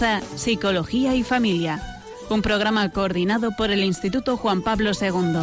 [0.00, 1.78] Psicología y Familia,
[2.30, 5.40] un programa coordinado por el Instituto Juan Pablo II.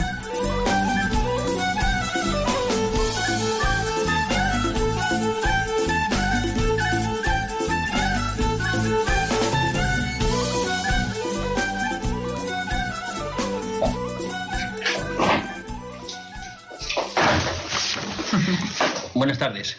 [19.14, 19.78] Buenas tardes.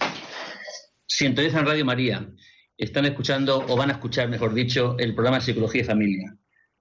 [1.09, 2.29] Sintonizan Radio María.
[2.79, 6.37] Están escuchando, o van a escuchar, mejor dicho, el programa Psicología y Familia.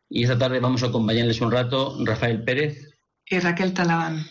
[0.08, 2.88] Y esta tarde vamos a acompañarles un rato Rafael Pérez.
[3.26, 4.23] Y Raquel Talabán.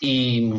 [0.00, 0.52] Y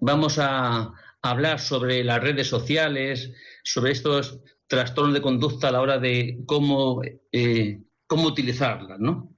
[0.00, 0.90] vamos a
[1.20, 3.30] hablar sobre las redes sociales,
[3.62, 9.36] sobre estos trastornos de conducta a la hora de cómo, eh, cómo utilizarlas, ¿no?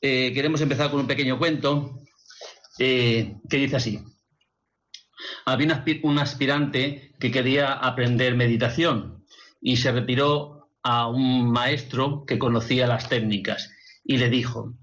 [0.00, 2.00] Eh, queremos empezar con un pequeño cuento
[2.80, 4.00] eh, que dice así.
[5.44, 9.15] Había un aspirante que quería aprender meditación
[9.66, 13.72] y se retiró a un maestro que conocía las técnicas
[14.04, 14.78] y le dijo,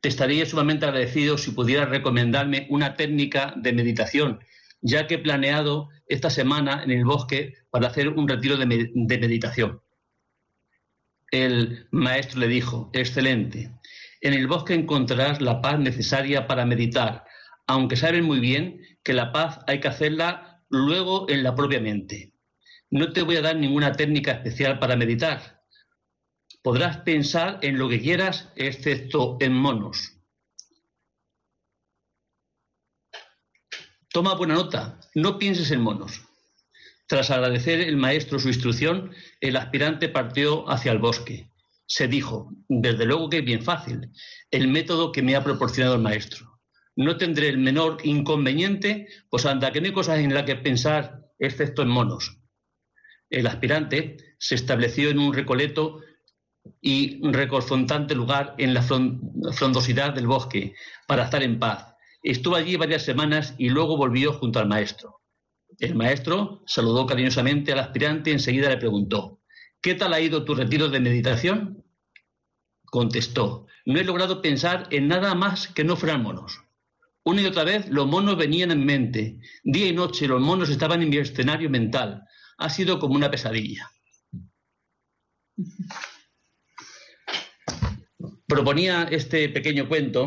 [0.00, 4.40] te estaría sumamente agradecido si pudieras recomendarme una técnica de meditación,
[4.80, 9.80] ya que he planeado esta semana en el bosque para hacer un retiro de, meditación.
[11.30, 13.70] El maestro le dijo, excelente,
[14.22, 17.22] en el bosque encontrarás la paz necesaria para meditar,
[17.68, 22.29] aunque sabes muy bien que la paz hay que hacerla luego en la propia mente.
[22.90, 25.62] No te voy a dar ninguna técnica especial para meditar.
[26.62, 30.16] Podrás pensar en lo que quieras, excepto en monos.
[34.12, 36.20] Toma buena nota, no pienses en monos.
[37.06, 41.50] Tras agradecer el maestro su instrucción, el aspirante partió hacia el bosque.
[41.86, 44.10] Se dijo, desde luego que es bien fácil,
[44.50, 46.50] el método que me ha proporcionado el maestro
[46.96, 51.22] no tendré el menor inconveniente, pues anda que no hay cosas en las que pensar
[51.38, 52.39] excepto en monos.
[53.30, 56.00] El aspirante se estableció en un recoleto
[56.80, 60.74] y reconfortante lugar en la frondosidad del bosque
[61.06, 61.94] para estar en paz.
[62.22, 65.20] Estuvo allí varias semanas y luego volvió junto al maestro.
[65.78, 69.40] El maestro saludó cariñosamente al aspirante y enseguida le preguntó,
[69.80, 71.84] ¿qué tal ha ido tu retiro de meditación?
[72.84, 76.60] Contestó, no he logrado pensar en nada más que no fueran monos.
[77.22, 79.38] Una y otra vez los monos venían en mente.
[79.62, 82.24] Día y noche los monos estaban en mi escenario mental.
[82.60, 83.90] Ha sido como una pesadilla.
[88.46, 90.26] Proponía este pequeño cuento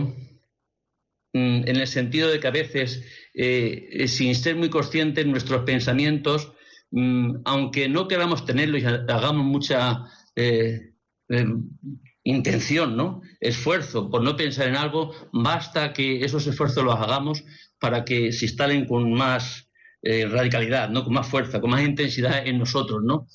[1.34, 3.06] mm, en el sentido de que a veces,
[3.36, 6.54] eh, sin ser muy conscientes, nuestros pensamientos,
[6.90, 10.06] mm, aunque no queramos tenerlos y hagamos mucha
[10.36, 10.94] eh,
[11.30, 11.70] em,
[12.24, 13.22] intención, ¿no?
[13.40, 17.44] Esfuerzo por no pensar en algo, basta que esos esfuerzos los hagamos
[17.80, 19.63] para que se instalen con más
[20.06, 21.06] eh, radicalidad, ¿no?
[21.06, 23.30] Con más fuerza, con más intensidad en nosotros, ¿no?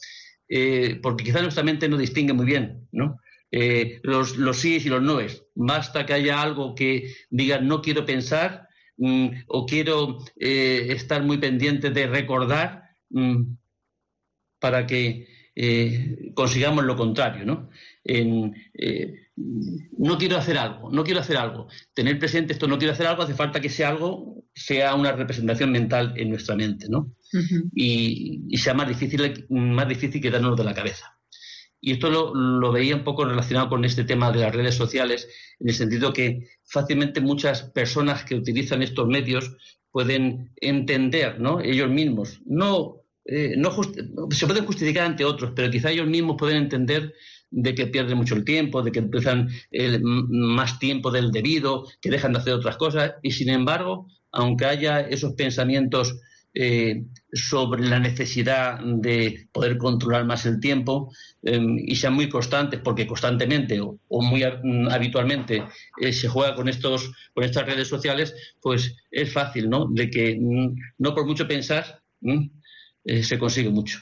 [0.46, 3.18] Eh, porque quizás nuestra mente no distingue muy bien, ¿no?
[3.50, 5.46] Eh, los, los sí y los noes.
[5.54, 8.68] Basta que haya algo que diga no quiero pensar
[8.98, 13.54] mm, o quiero estar muy pendiente de recordar mm,
[14.60, 15.26] para que
[16.34, 17.70] consigamos lo contrario, ¿no?
[19.98, 21.68] No quiero hacer algo, no quiero hacer algo.
[21.94, 25.70] Tener presente esto, no quiero hacer algo, hace falta que ese algo sea una representación
[25.70, 27.14] mental en nuestra mente, ¿no?
[27.74, 31.14] y, sea más difícil, más difícil quitarnos de la cabeza.
[31.80, 35.28] Y esto lo, lo, veía un poco relacionado con este tema de las redes sociales,
[35.60, 39.56] en el sentido que fácilmente muchas personas que utilizan estos medios
[39.92, 41.60] pueden entender, ¿no?
[41.60, 43.70] Ellos mismos, no, eh, no
[44.30, 47.14] se pueden justificar ante otros, pero quizá ellos mismos pueden entender
[47.50, 49.48] de que pierden mucho el tiempo, de que empiezan
[50.28, 55.00] más tiempo del debido, que dejan de hacer otras cosas, y sin embargo, aunque haya
[55.00, 56.20] esos pensamientos
[56.54, 62.80] eh, sobre la necesidad de poder controlar más el tiempo em, y sean muy constantes,
[62.80, 64.42] porque constantemente o, muy
[64.90, 65.62] habitualmente
[66.00, 69.88] eh, se juega con estos con estas redes sociales, pues es fácil, ¿no?
[69.90, 72.02] De que mm, no por mucho pensar
[73.04, 74.00] eh, se consigue mucho.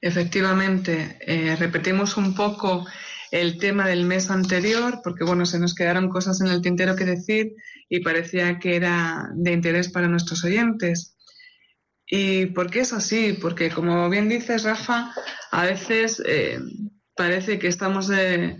[0.00, 2.86] Efectivamente, eh, repetimos un poco
[3.30, 7.04] el tema del mes anterior, porque bueno, se nos quedaron cosas en el tintero que
[7.04, 7.54] decir
[7.88, 11.16] y parecía que era de interés para nuestros oyentes.
[12.06, 13.36] ¿Y por qué es así?
[13.40, 15.12] Porque como bien dices, Rafa,
[15.50, 16.60] a veces eh,
[17.16, 18.56] parece que estamos eh,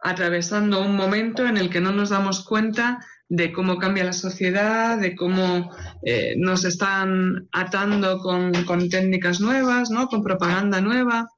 [0.00, 2.98] atravesando un momento en el que no nos damos cuenta
[3.34, 5.74] de cómo cambia la sociedad, de cómo
[6.04, 8.52] eh, nos están atando con,
[8.90, 10.08] técnicas nuevas, ¿no?
[10.08, 11.30] con propaganda nueva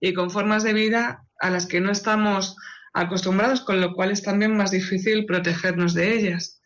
[0.00, 2.56] y con formas de vida a las que no estamos
[2.94, 6.62] acostumbrados, con lo cual es también más difícil protegernos de ellas.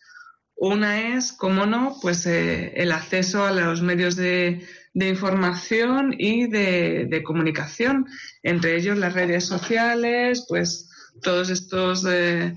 [0.54, 4.64] Una es, como no, pues eh, el acceso a los medios de,
[4.94, 8.06] de información y de, comunicación,
[8.44, 10.88] entre ellos las redes sociales, pues
[11.20, 12.54] todos estos eh,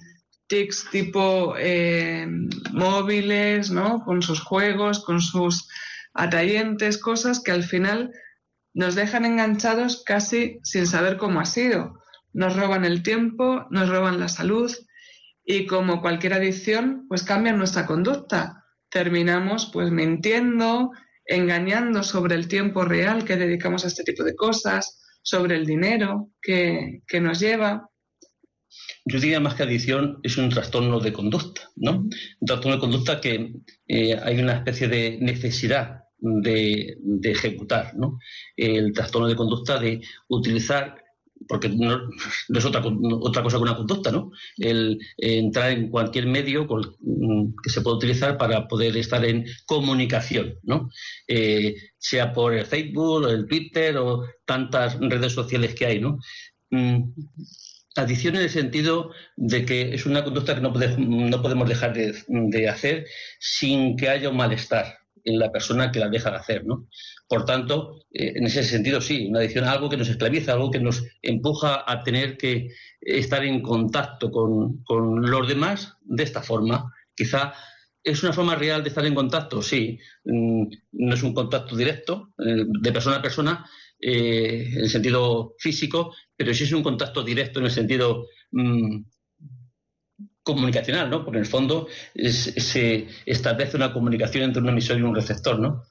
[0.52, 2.28] tics tipo eh,
[2.74, 4.04] móviles, ¿no?
[4.04, 5.70] Con sus juegos, con sus
[6.14, 8.12] atrayentes, cosas que al final
[8.74, 12.02] nos dejan enganchados casi sin saber cómo ha sido.
[12.34, 14.70] Nos roban el tiempo, nos roban la salud
[15.46, 18.66] y como cualquier adicción, pues cambian nuestra conducta.
[18.90, 20.92] Terminamos pues mintiendo,
[21.24, 26.30] engañando sobre el tiempo real que dedicamos a este tipo de cosas, sobre el dinero
[26.42, 27.90] que, nos lleva.
[29.06, 32.04] Yo diría más que adicción es un trastorno de conducta, ¿no?
[32.40, 33.54] Un trastorno de conducta que
[33.88, 38.20] eh, hay una especie de necesidad de, ejecutar, ¿no?
[38.56, 40.96] El trastorno de conducta de utilizar
[41.48, 42.00] porque no,
[42.50, 42.84] es otra,
[43.20, 44.32] otra cosa que una conducta, ¿no?
[44.58, 50.92] El, entrar en cualquier medio que se pueda utilizar para poder estar en comunicación, ¿no?
[51.28, 56.20] Eh, sea por el Facebook, o el Twitter o tantas redes sociales que hay, ¿no?
[57.96, 62.70] Adicción en el sentido de que es una conducta que no, no podemos dejar de
[62.70, 63.06] hacer
[63.40, 66.88] sin que haya un malestar, en la persona que la deja de hacer, ¿no?
[67.28, 70.72] Por tanto, eh, en ese sentido sí, una adicción a algo que nos esclaviza, algo
[70.72, 72.70] que nos empuja a tener que
[73.02, 74.82] estar en contacto con,
[75.22, 76.92] los demás de esta forma.
[77.16, 77.54] Quizá
[78.04, 79.62] ¿Es una forma real de estar en contacto?
[79.62, 80.00] Sí.
[80.24, 83.70] Mm, no es un contacto directo, eh, de persona a persona,
[84.02, 89.04] eh, en el sentido físico, pero sí es un contacto directo en el sentido mm,
[90.44, 91.24] comunicacional, ¿no?
[91.24, 95.84] Porque en el fondo se establece una comunicación entre un emisor y un receptor, ¿no?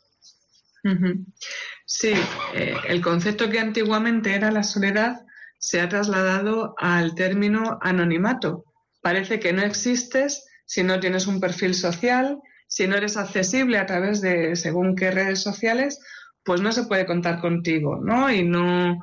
[1.84, 2.14] Sí,
[2.54, 5.20] eh, el concepto que antiguamente era la soledad
[5.58, 8.64] se ha trasladado al término anonimato.
[9.02, 13.86] Parece que no existes si no tienes un perfil social, si no eres accesible a
[13.86, 16.00] través de según qué redes sociales,
[16.44, 18.32] pues no se puede contar contigo, ¿no?
[18.32, 18.98] Y no,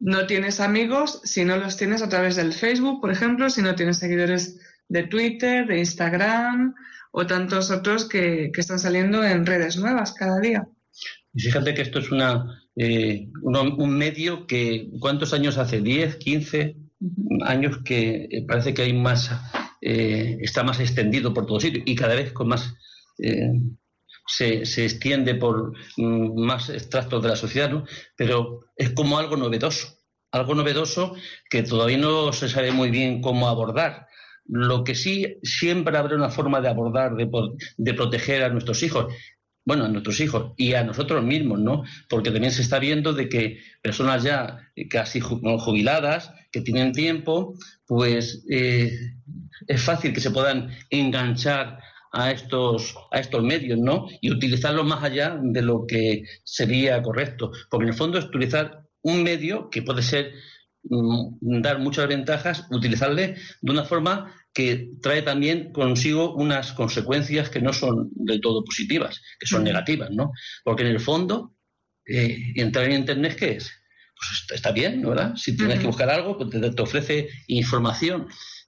[0.00, 3.74] no tienes amigos si no los tienes a través del Facebook, por ejemplo, si no
[3.74, 6.74] tienes seguidores de Twitter, de Instagram
[7.10, 10.68] o tantos otros que, están saliendo en redes nuevas cada día.
[11.34, 15.82] Y fíjate que esto es una, eh, un medio que, ¿cuántos años hace?
[15.82, 16.76] ¿10, 15
[17.42, 19.30] años que eh, parece que hay más,
[19.80, 22.74] eh, está más extendido por todo sitio y cada vez con más,
[24.28, 27.84] se, se, extiende por mm, más extractos de la sociedad, ¿no?
[28.16, 29.98] Pero es como algo novedoso,
[30.30, 31.16] algo novedoso
[31.50, 34.08] que todavía no se sabe muy bien cómo abordar
[34.48, 39.12] lo que sí, siempre habrá una forma de abordar, de, proteger a nuestros hijos
[39.64, 41.82] bueno, a nuestros hijos y a nosotros mismos, ¿no?
[42.08, 47.54] Porque también se está viendo de que personas ya casi jubiladas, que tienen tiempo,
[47.86, 48.90] pues eh,
[49.66, 51.80] es fácil que se puedan enganchar
[52.12, 54.06] a estos, a estos medios, ¿no?
[54.20, 57.52] Y utilizarlos más allá de lo que sería correcto.
[57.70, 60.32] Porque en el fondo es utilizar un medio que puede ser
[60.84, 67.60] mm, dar muchas ventajas, utilizarle de una forma que trae también consigo unas consecuencias que
[67.60, 70.32] no son del todo positivas, que son negativas, ¿no?
[70.64, 71.54] Porque en el fondo,
[72.06, 73.70] eh, entrar en Internet, ¿qué es?
[74.16, 75.36] Pues está bien, ¿verdad?
[75.36, 78.26] Si tienes que buscar algo, pues te, ofrece información.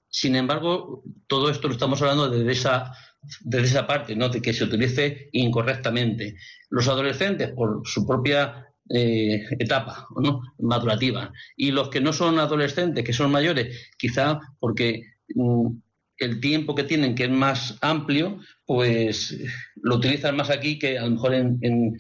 [0.08, 2.92] Sin embargo, todo esto lo estamos hablando desde esa,
[3.40, 4.28] desde esa parte, ¿no?
[4.28, 6.36] De que se utilice incorrectamente.
[6.70, 10.42] Los adolescentes, por su propia eh, etapa ¿no?
[10.58, 11.32] madurativa.
[11.56, 15.80] Y los que no son adolescentes, que son mayores, quizá porque Mm,
[16.18, 19.38] el tiempo que tienen, que es más amplio, pues
[19.76, 21.96] lo utilizan más aquí que a lo mejor en,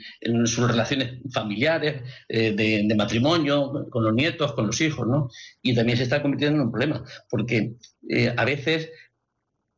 [0.46, 5.30] sus relaciones familiares, eh, de, matrimonio, con los nietos, con los hijos, ¿no?
[5.62, 7.76] Y también se está convirtiendo en un problema, porque
[8.10, 8.90] eh, a veces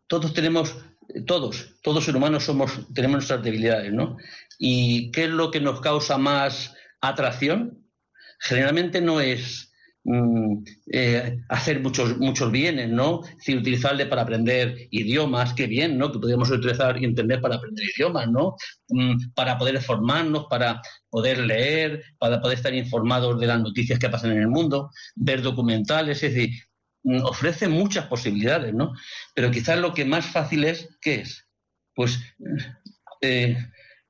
[0.08, 0.76] todos tenemos,
[1.26, 4.16] todos, todos seres humanos somos, tenemos nuestras debilidades, ¿no?
[4.58, 7.86] ¿Y qué es lo que nos causa más atracción?
[8.38, 9.72] Generalmente no es
[10.04, 13.20] Mm, eh, hacer muchos, muchos bienes, ¿no?
[13.24, 16.10] Es utilizarle para aprender idiomas, qué bien, ¿no?
[16.10, 18.56] Que podríamos utilizar Internet para aprender idiomas, ¿no?
[18.88, 24.08] Mm, para poder formarnos, para poder leer, para poder estar informados de las noticias que
[24.08, 26.50] pasan en el mundo, ver documentales, es decir,
[27.04, 28.92] ofrece muchas posibilidades, ¿no?
[29.34, 31.46] Pero quizás lo que más fácil es, ¿qué es?
[31.94, 32.18] Pues
[33.20, 33.56] eh,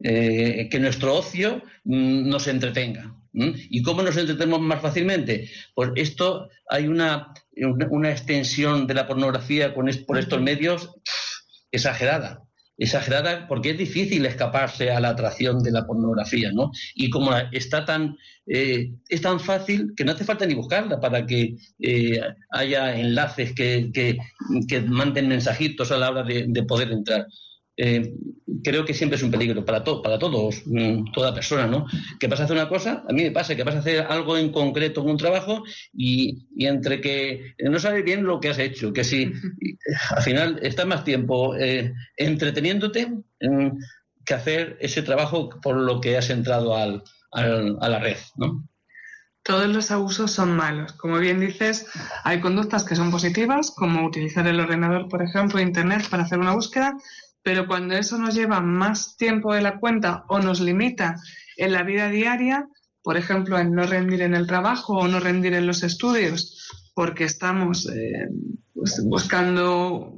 [0.03, 5.49] eh, que nuestro ocio nos entretenga, ¿Y cómo nos entretenemos más fácilmente?
[5.75, 7.33] Pues esto hay una,
[7.91, 10.95] una, extensión de la pornografía con por estos medios
[11.71, 12.43] exagerada.
[12.79, 16.71] Exagerada porque es difícil escaparse a la atracción de la pornografía, ¿no?
[16.95, 21.27] Y como está tan, eh, es tan fácil que no hace falta ni buscarla para
[21.27, 24.19] que eh, haya enlaces que, que,
[24.81, 27.27] manden mensajitos a la hora de, poder entrar.
[27.85, 28.15] Eh,
[28.63, 31.85] creo que siempre es un peligro para, para todos, mm, toda persona, ¿no?
[32.21, 34.39] Que vas a hacer una cosa, a mí me pasa que vas a hacer algo
[34.39, 38.93] en concreto en un trabajo y, entre que no sabes bien lo que has hecho,
[38.93, 39.33] que si
[40.11, 43.09] al final estás más tiempo eh, entreteniéndote
[43.41, 43.69] mm,
[44.25, 48.65] que hacer ese trabajo por lo que has entrado al, a la red, ¿no?
[49.43, 50.93] Todos los abusos son malos.
[50.93, 51.89] Como bien dices,
[52.23, 56.55] hay conductas que son positivas, como utilizar el ordenador, por ejemplo, Internet para hacer una
[56.55, 56.95] búsqueda,
[57.43, 61.17] pero cuando eso nos lleva más tiempo de la cuenta o nos limita
[61.57, 62.69] en la vida diaria,
[63.03, 67.25] por ejemplo, en no rendir en el trabajo o no rendir en los estudios, porque
[67.25, 68.29] estamos eh,
[68.75, 70.15] pues, buscando,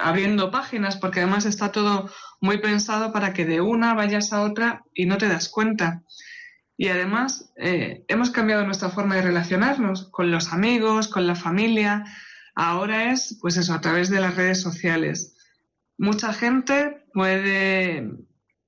[0.00, 2.10] abriendo páginas, porque además está todo
[2.40, 6.02] muy pensado para que de una vayas a otra y no te das cuenta.
[6.76, 12.04] Y además eh, hemos cambiado nuestra forma de relacionarnos con los amigos, con la familia.
[12.54, 15.37] Ahora es, pues eso, a través de las redes sociales.
[15.98, 18.08] Mucha gente puede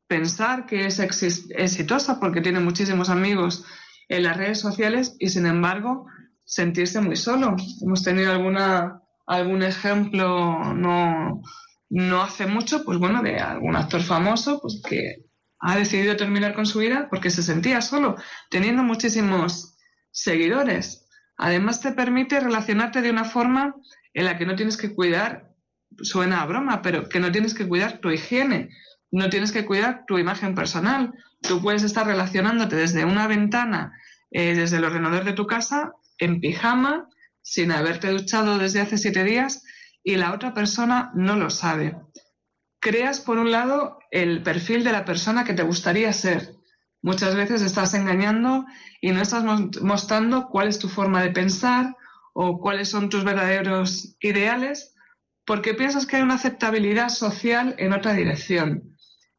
[0.08, 3.64] pensar que es exitosa porque tiene muchísimos amigos
[4.08, 6.06] en las redes sociales y sin embargo
[6.44, 7.54] sentirse muy solo.
[7.80, 11.40] Hemos tenido alguna, algún ejemplo no,
[11.88, 15.26] no hace mucho, pues bueno, de algún actor famoso pues que
[15.60, 18.16] ha decidido terminar con su vida porque se sentía solo,
[18.50, 19.76] teniendo muchísimos
[20.10, 21.06] seguidores.
[21.36, 23.76] Además te permite relacionarte de una forma
[24.12, 25.49] en la que no tienes que cuidar,
[26.02, 28.70] suena a broma, pero que no tienes que cuidar tu higiene,
[29.10, 31.12] no tienes que cuidar tu imagen personal.
[31.42, 33.92] Tú puedes estar relacionándote desde una ventana,
[34.30, 37.08] eh, desde el ordenador de tu casa, en pijama,
[37.42, 39.64] sin haberte duchado desde hace siete días
[40.02, 41.96] y la otra persona no lo sabe
[42.80, 46.54] creas, por un lado, el perfil de la persona que te gustaría ser.
[47.02, 48.66] Muchas veces estás engañando
[49.00, 49.44] y no estás
[49.80, 51.96] mostrando cuál es tu forma de pensar
[52.32, 54.94] o cuáles son tus verdaderos ideales
[55.50, 58.96] porque piensas que hay una aceptabilidad social en otra dirección.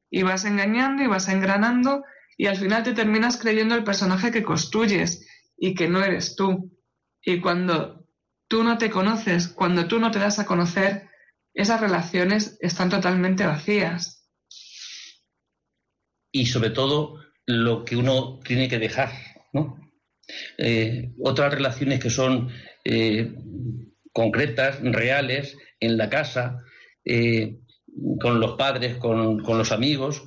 [0.09, 2.03] Y vas engañando y vas engranando
[2.37, 5.25] y al final te terminas creyendo el personaje que construyes
[5.55, 6.77] y que no eres tú.
[7.21, 8.05] Y cuando
[8.49, 11.07] tú no te conoces, cuando tú no te das a conocer,
[11.53, 14.29] esas relaciones están totalmente vacías.
[16.29, 19.13] Y sobre todo lo que uno tiene que dejar,
[19.53, 19.79] ¿no?
[20.57, 22.49] Eh, otras relaciones que son
[22.83, 23.33] eh,
[24.11, 26.57] concretas, reales, en la casa,
[27.05, 27.57] eh,
[28.21, 30.23] con los padres, con, los amigos,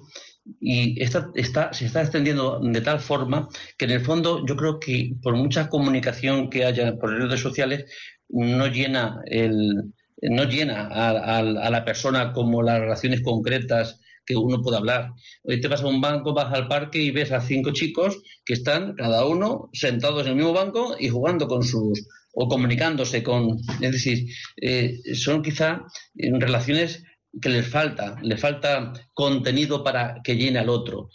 [0.61, 1.31] y esta,
[1.73, 3.49] se está extendiendo de tal forma
[3.79, 7.87] que en el fondo yo creo que por mucha comunicación que haya por redes sociales
[8.29, 14.79] no llena el, no llena a, la persona como las relaciones concretas que uno puede
[14.79, 15.13] hablar.
[15.43, 18.55] Hoy te vas a un banco, vas al parque y ves a cinco chicos que
[18.55, 23.59] están cada uno sentados en el mismo banco y jugando con sus o comunicándose con,
[23.81, 24.29] es decir,
[24.61, 27.03] eh, son quizá relaciones
[27.41, 31.11] que les falta, les falta contenido para que llene al otro.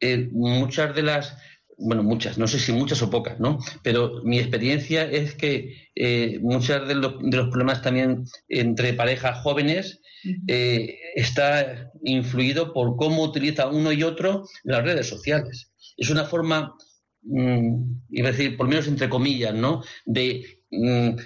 [0.00, 1.36] Eh, muchas de las
[1.78, 3.58] bueno, muchas, no sé si muchas o pocas, ¿no?
[3.82, 9.42] Pero mi experiencia es que eh, muchos de los, de los, problemas también entre parejas
[9.42, 10.00] jóvenes
[10.48, 15.70] eh, está influido por cómo utiliza uno y otro las redes sociales.
[15.96, 16.74] Es una forma,
[17.22, 19.82] mm, iba a decir, por lo menos entre comillas, ¿no?
[20.06, 20.55] De,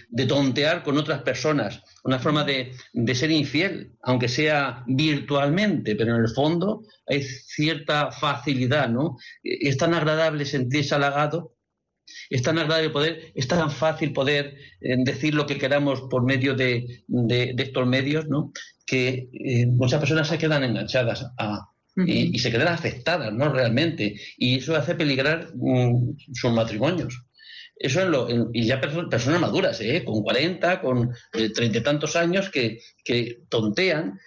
[0.09, 6.15] de tontear con otras personas, una forma de, de, ser infiel, aunque sea virtualmente, pero
[6.15, 9.17] en el fondo hay cierta facilidad, ¿no?
[9.43, 11.55] Es tan agradable sentirse halagado,
[12.29, 16.55] es tan agradable poder, es tan fácil poder eh, decir lo que queramos por medio
[16.55, 18.53] de, de, estos medios, ¿no?
[18.87, 23.53] Que eh, muchas personas se quedan enganchadas a, y, se quedan afectadas, ¿no?
[23.53, 24.15] Realmente.
[24.37, 27.23] Y eso hace peligrar mm, sus matrimonios.
[27.81, 30.05] Eso en lo, y ya personas, maduras, ¿eh?
[30.05, 32.79] con 40, con eh, treinta y tantos años que,
[33.49, 34.21] tontean.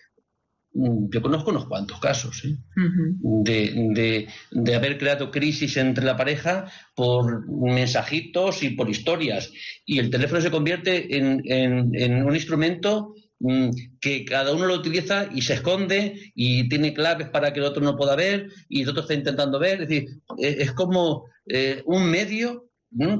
[0.74, 2.58] Mm, yo conozco unos cuantos casos ¿eh?
[2.76, 9.52] de, de, haber creado crisis entre la pareja por mensajitos y por historias.
[9.86, 13.70] Y el teléfono se convierte en, en, un instrumento mm,
[14.02, 17.84] que cada uno lo utiliza y se esconde y tiene claves para que el otro
[17.84, 19.84] no pueda ver y el otro está intentando ver.
[19.84, 22.72] Es decir, es, como eh, un medio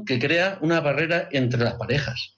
[0.06, 2.38] que crea una barrera entre las parejas.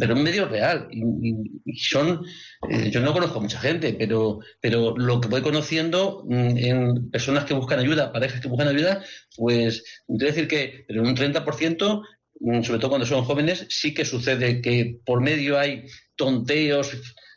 [0.00, 0.88] pero un medio real.
[0.90, 2.24] Y, son,
[2.68, 7.44] eh, yo no conozco mucha gente, pero, pero lo que voy conociendo mm, en personas
[7.44, 9.04] que buscan ayuda, parejas que buscan ayuda,
[9.36, 12.02] pues quiero decir que pero en un 30%,
[12.40, 15.84] mm, sobre todo cuando son jóvenes, sí que sucede que por medio hay
[16.16, 16.90] tonteos,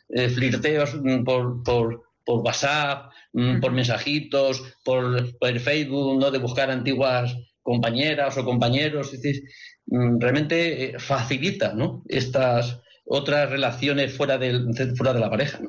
[0.08, 3.12] eh, flirteos mm, por, por, por WhatsApp,
[3.60, 6.30] por mensajitos, por, por, el Facebook, ¿no?
[6.30, 7.36] de buscar antiguas
[7.68, 9.42] compañeras o compañeros, es decir,
[9.86, 12.02] mm, realmente eh, facilita ¿no?
[12.08, 15.60] estas otras relaciones fuera, del, fuera de la pareja.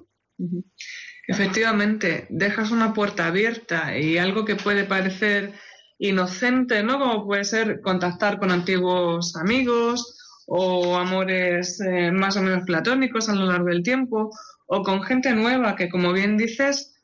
[1.27, 5.53] Efectivamente, dejas una puerta abierta y algo que puede parecer
[5.97, 6.99] inocente, ¿no?
[6.99, 13.35] Como puede ser contactar con antiguos amigos o amores eh, más o menos platónicos a
[13.35, 14.31] lo largo del tiempo,
[14.67, 16.98] o con gente nueva que, como bien dices,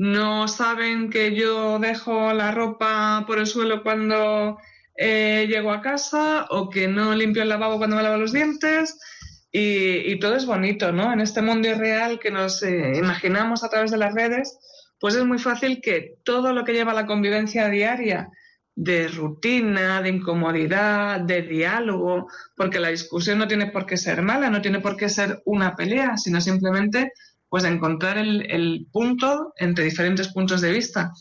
[0.00, 4.56] no saben que yo dejo la ropa por el suelo cuando
[4.96, 8.98] eh, llego a casa o que no limpio el lavabo cuando me lavo los dientes.
[9.52, 11.12] Y, todo es bonito, ¿no?
[11.12, 14.58] En este mundo irreal que nos eh, imaginamos a través de las redes,
[14.98, 18.30] pues es muy fácil que todo lo que lleva a la convivencia diaria
[18.74, 22.26] de rutina, de incomodidad, de diálogo,
[22.56, 25.76] porque la discusión no tiene por qué ser mala, no tiene por qué ser una
[25.76, 27.12] pelea, sino simplemente
[27.50, 31.12] pues encontrar el, punto entre diferentes puntos de vista.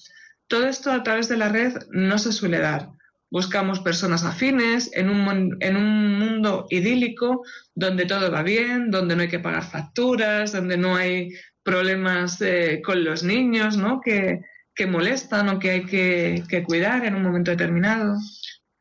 [0.47, 2.89] Todo esto a través de la red no se suele dar.
[3.31, 7.43] Buscamos personas afines en un, en un mundo idílico
[7.75, 11.29] donde todo va bien, donde no hay que pagar facturas, donde no hay
[11.63, 13.99] problemas eh, con los niños, ¿no?
[14.01, 14.39] Que,
[14.79, 18.15] que molestan o que hay que, cuidar en un momento determinado.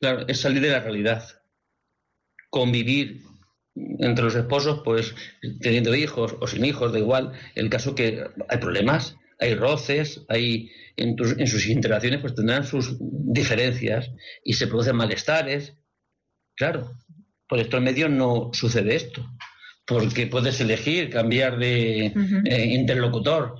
[0.01, 1.25] Claro, es salir de la realidad.
[2.51, 3.25] Convivir
[3.99, 5.15] entre los esposos, pues
[5.61, 7.33] teniendo hijos o sin hijos, da igual.
[7.55, 11.17] El caso que hay problemas, hay roces, hay en,
[11.47, 14.11] sus interacciones pues tendrán sus diferencias
[14.45, 15.75] y se producen malestares.
[16.57, 16.91] Claro,
[17.49, 19.25] por estos medios no sucede esto,
[19.87, 22.13] porque puedes elegir cambiar de
[22.45, 23.55] eh, interlocutor,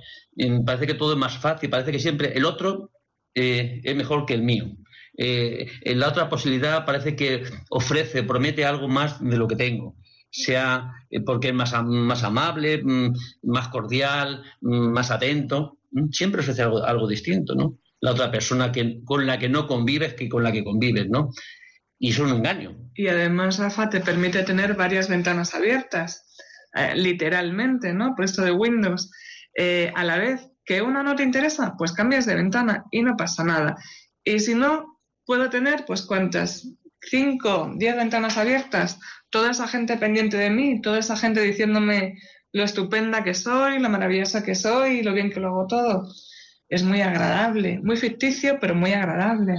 [0.65, 2.91] parece que todo es más fácil, parece que siempre el otro
[3.33, 4.75] eh, es mejor que el mío.
[5.17, 9.95] Eh, la otra posibilidad parece que ofrece, promete algo más de lo que tengo,
[10.29, 16.41] sea eh, porque es más, más amable, mm, más cordial, mm, más atento, mm, siempre
[16.41, 17.77] ofrece algo, algo distinto, ¿no?
[18.01, 21.31] La otra persona que, con la que no convives que con la que convives, ¿no?
[21.97, 22.77] Y es un engaño.
[22.95, 26.25] Y además, Rafa, te permite tener varias ventanas abiertas,
[26.95, 28.15] literalmente, ¿no?
[28.15, 29.09] Por esto de Windows
[29.55, 33.17] eh, a la vez que una no te interesa, pues cambias de ventana y no
[33.17, 33.75] pasa nada.
[34.23, 36.67] Y si no, puedo tener, pues cuántas,
[37.01, 38.99] cinco, diez ventanas abiertas,
[39.29, 42.19] toda esa gente pendiente de mí, toda esa gente diciéndome
[42.51, 46.11] lo estupenda que soy, lo maravillosa que soy, lo bien que lo hago todo.
[46.67, 49.55] Es muy agradable, muy ficticio, pero muy agradable.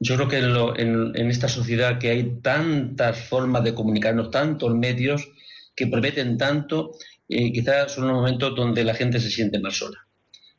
[0.00, 5.30] Yo creo que en, esta sociedad que hay tantas formas de comunicarnos, tantos medios
[5.76, 6.92] que prometen tanto,
[7.28, 9.98] eh, quizás son los momentos donde la gente se siente más sola.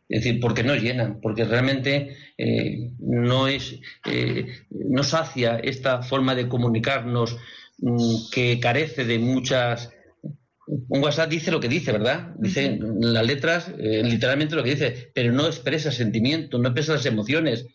[0.08, 6.36] Es decir, porque no llenan, porque realmente eh, no es, eh, no sacia esta forma
[6.36, 7.38] de comunicarnos
[8.32, 9.92] que carece de muchas.
[10.66, 12.34] Un WhatsApp dice lo que dice, ¿verdad?
[12.38, 17.66] Dice las letras, literalmente lo que dice, pero no expresa sentimientos, no expresa las emociones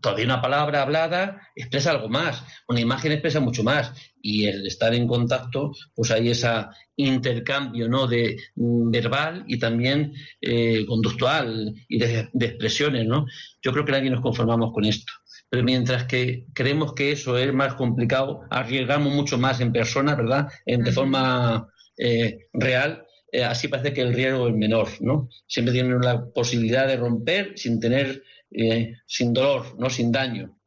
[0.00, 4.94] todavía una palabra hablada expresa algo más, una imagen expresa mucho más y el estar
[4.94, 6.48] en contacto, pues hay ese
[6.96, 8.06] intercambio ¿no?
[8.06, 13.26] de mm, verbal y también eh, conductual y de, expresiones, ¿no?
[13.62, 15.12] Yo creo que nadie nos conformamos con esto.
[15.48, 20.48] Pero mientras que creemos que eso es más complicado, arriesgamos mucho más en persona, ¿verdad?
[20.64, 25.28] En, de forma eh, real, eh, así parece que el riesgo es menor, ¿no?
[25.46, 30.58] Siempre tienen la posibilidad de romper sin tener eh, sin dolor, no sin daño.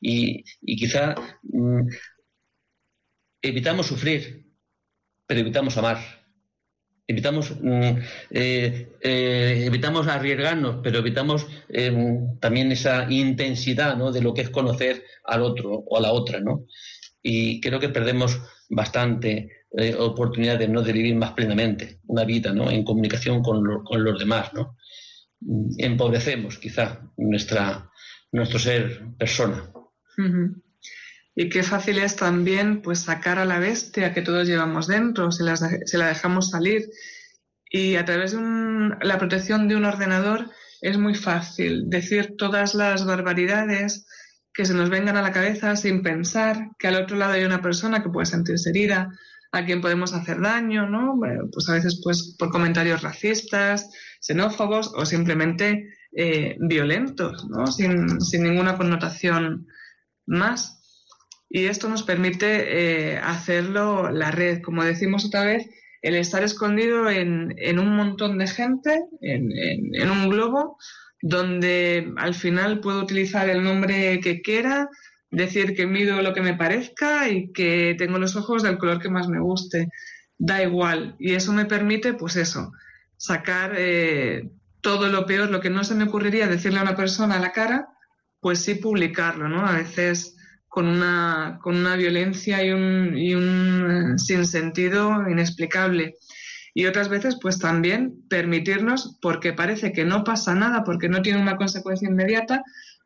[0.00, 0.42] Y,
[0.76, 1.88] quizá mm,
[3.42, 4.46] evitamos sufrir,
[5.26, 6.23] pero evitamos amar.
[7.06, 7.98] Evitamos, mm,
[8.30, 14.10] eh, eh, evitamos arriesgarnos, pero evitamos em, también esa intensidad ¿no?
[14.10, 16.40] de lo que es conocer al otro o a la otra.
[16.40, 16.66] ¿no?
[17.22, 18.40] Y creo que perdemos
[18.70, 19.50] bastante
[19.98, 20.82] oportunidades ¿no?
[20.82, 22.70] de vivir más plenamente una vida ¿no?
[22.70, 24.52] en comunicación con, con los demás.
[24.54, 24.76] ¿no?
[25.78, 27.90] empobrecemos quizá nuestra,
[28.32, 29.70] nuestro ser persona.
[31.34, 35.42] Y qué fácil es también pues sacar a la bestia que todos llevamos dentro, se,
[35.44, 36.88] la dejamos salir.
[37.70, 38.38] Y a través de
[39.02, 44.06] la protección de un ordenador es muy fácil decir todas las barbaridades
[44.52, 47.60] que se nos vengan a la cabeza sin pensar que al otro lado hay una
[47.60, 49.10] persona que puede sentirse herida,
[49.54, 51.18] a quien podemos hacer daño, ¿no?
[51.52, 53.88] pues a veces pues por comentarios racistas,
[54.20, 57.66] xenófobos o simplemente eh, violentos, ¿no?
[57.68, 58.06] Sin,
[58.40, 59.66] ninguna connotación
[60.26, 60.80] más.
[61.54, 64.60] Y esto nos permite eh, hacerlo la red.
[64.60, 65.70] Como decimos otra vez,
[66.02, 70.76] el estar escondido en, un montón de gente, en, en, un globo,
[71.22, 74.88] donde al final puedo utilizar el nombre que quiera,
[75.30, 79.08] decir que mido lo que me parezca y que tengo los ojos del color que
[79.08, 79.90] más me guste.
[80.36, 81.14] Da igual.
[81.20, 82.72] Y eso me permite, pues eso,
[83.16, 87.36] sacar eh, todo lo peor, lo que no se me ocurriría decirle a una persona
[87.36, 87.86] a la cara,
[88.40, 89.64] pues sí publicarlo, ¿no?
[89.64, 90.34] A veces
[90.74, 96.16] con una, con una violencia y un, y un sinsentido inexplicable.
[96.74, 101.40] Y otras veces, pues también permitirnos, porque parece que no pasa nada, porque no tiene
[101.40, 102.64] una consecuencia inmediata,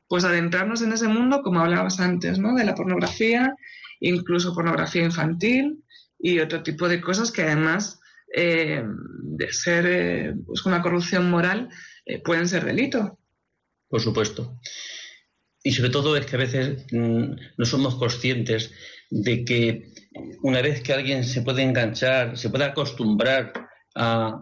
[0.09, 2.54] pues adentrarnos en ese mundo, como hablabas antes, ¿no?
[2.54, 3.54] De la pornografía,
[4.00, 5.85] incluso pornografía infantil
[6.18, 8.00] y otro tipo de cosas que además
[8.35, 11.68] eh, de ser eh, pues una corrupción moral
[12.07, 13.18] eh, pueden ser delito.
[13.90, 14.59] Por supuesto.
[15.62, 18.73] Y sobre todo es que a veces mm, no somos conscientes
[19.11, 19.92] de que
[20.42, 23.53] una vez que alguien se puede enganchar, se puede acostumbrar
[23.94, 24.40] a,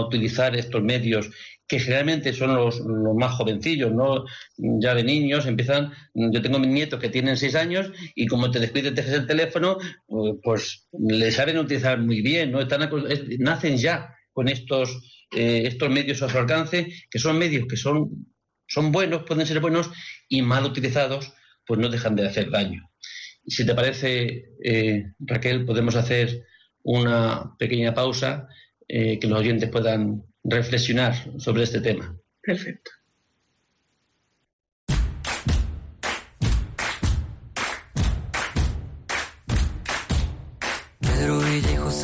[0.00, 1.30] utilizar estos medios,
[1.66, 2.80] que generalmente son los,
[3.16, 4.24] más jovencillos, ¿no?
[4.56, 8.60] Ya de niños empiezan, yo tengo mis nietos que tienen seis años y como te
[8.60, 12.60] despides, dejas el teléfono, pues, pues le saben utilizar muy bien, ¿no?
[12.60, 12.88] Están,
[13.38, 14.90] nacen ya con estos,
[15.34, 18.26] eh, estos medios a su alcance, que son medios que son,
[18.66, 19.90] son buenos, pueden ser buenos
[20.28, 21.32] y mal utilizados,
[21.66, 22.90] pues no dejan de hacer daño.
[23.46, 26.46] Si te parece, eh, Raquel, podemos hacer
[26.82, 28.48] una pequeña pausa
[28.88, 32.16] eh, que los oyentes puedan reflexionar sobre este tema.
[32.42, 32.90] Perfecto.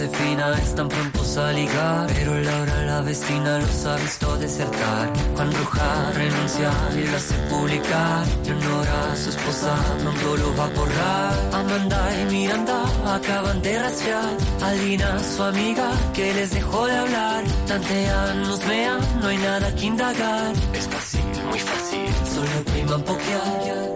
[0.00, 5.12] Josefina están prontos a ligar, pero Laura la vecina los ha visto desertar.
[5.34, 8.26] Juan Roja renuncia y lo hace publicar.
[8.46, 11.34] Leonora, su esposa, pronto lo va a borrar.
[11.52, 12.82] Amanda y Miranda
[13.14, 14.36] acaban de rastrear.
[14.62, 17.44] Alina, su amiga, que les dejó de hablar.
[17.66, 20.52] Tantean, nos vean, no hay nada que indagar.
[20.72, 23.90] Es fácil, muy fácil, solo priman pokear.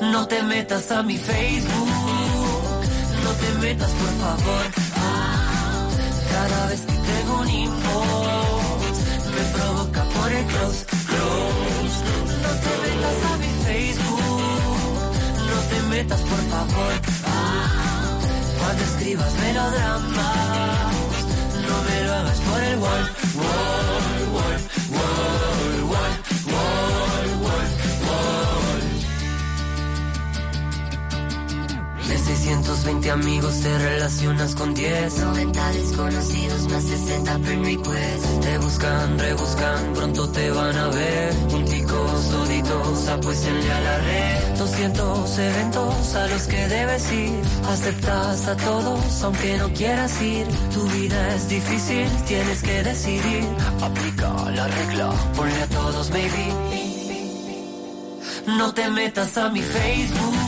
[0.00, 1.97] No te metas a mi Facebook
[3.40, 4.64] te metas por favor.
[6.32, 8.96] cada vez que tengo un inbox
[9.34, 11.96] me provoca por el close, close.
[12.44, 14.30] No te metas a mi Facebook,
[15.50, 16.92] no te metas por favor.
[18.58, 20.92] cuando escribas melodramas,
[21.66, 23.04] no me lo hagas por el wall,
[23.40, 24.56] wall, wall,
[24.94, 25.47] wall,
[32.28, 39.92] 620 amigos te relacionas con 10 90 desconocidos más 60 friend requests Te buscan, rebuscan,
[39.94, 41.32] pronto te van a ver.
[41.48, 44.58] Punticos, duditos, apuéstenle a la red.
[44.58, 47.42] 200 eventos a los que debes ir.
[47.66, 50.46] Aceptas a todos aunque no quieras ir.
[50.74, 53.44] Tu vida es difícil, tienes que decidir.
[53.80, 56.52] Aplica la regla, ponle a todos baby.
[58.58, 60.47] No te metas a mi Facebook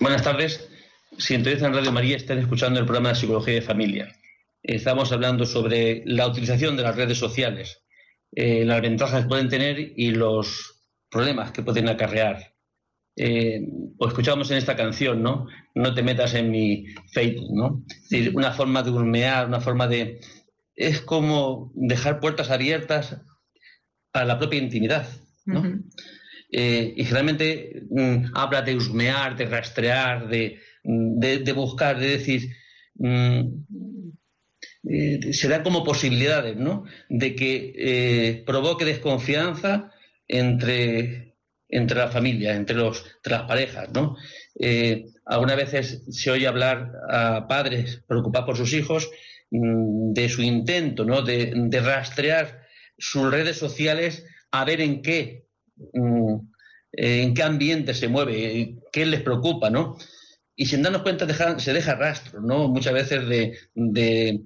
[0.00, 0.68] Buenas tardes.
[1.16, 4.12] Si en Radio María están escuchando el programa de Psicología de Familia.
[4.64, 7.84] Estamos hablando sobre la utilización de las redes sociales,
[8.32, 12.52] eh, las ventajas que pueden tener y los problemas que pueden acarrear.
[13.14, 13.60] Eh,
[13.96, 15.46] o escuchamos en esta canción, ¿no?
[15.76, 17.84] No te metas en mi Facebook, ¿no?
[17.88, 20.20] Es decir, una forma de hurmear, una forma de...
[20.74, 23.22] Es como dejar puertas abiertas
[24.20, 25.06] a la propia intimidad,
[25.44, 25.62] ¿no?
[26.50, 32.50] Eh, y generalmente mm, habla de husmear, de rastrear, de, de, buscar, de decir,
[32.94, 33.40] mm,
[34.88, 36.84] eh, se da como posibilidades, ¿no?
[37.08, 39.92] De que eh, provoque desconfianza
[40.28, 41.34] entre,
[41.68, 44.16] entre la familia, entre, los, las parejas, ¿no?
[45.26, 49.10] algunas veces se oye hablar a padres preocupados por sus hijos
[49.50, 51.22] mm, de su intento, ¿no?
[51.22, 52.65] De, de rastrear
[52.98, 55.46] sus redes sociales a ver en qué,
[55.92, 56.36] mm,
[56.92, 59.98] en qué ambiente se mueve, qué les preocupa, ¿no?
[60.54, 61.26] Y sin darnos cuenta
[61.58, 62.68] se deja rastro, ¿no?
[62.68, 64.44] Muchas veces de,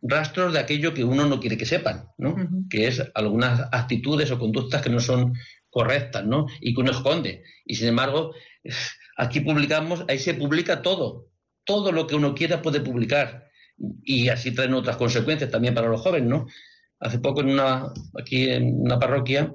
[0.00, 2.34] rastros de aquello que uno no quiere que sepan, ¿no?
[2.70, 5.34] Que es algunas actitudes o conductas que no son
[5.68, 6.46] correctas, ¿no?
[6.60, 7.44] Y que uno esconde.
[7.66, 8.32] Y sin embargo,
[9.18, 11.28] aquí publicamos, ahí se publica todo.
[11.64, 13.50] Todo lo que uno quiera puede publicar.
[14.02, 16.46] Y así traen otras consecuencias también para los jóvenes, ¿no?
[17.02, 19.52] Hace poco en una, aquí en una parroquia,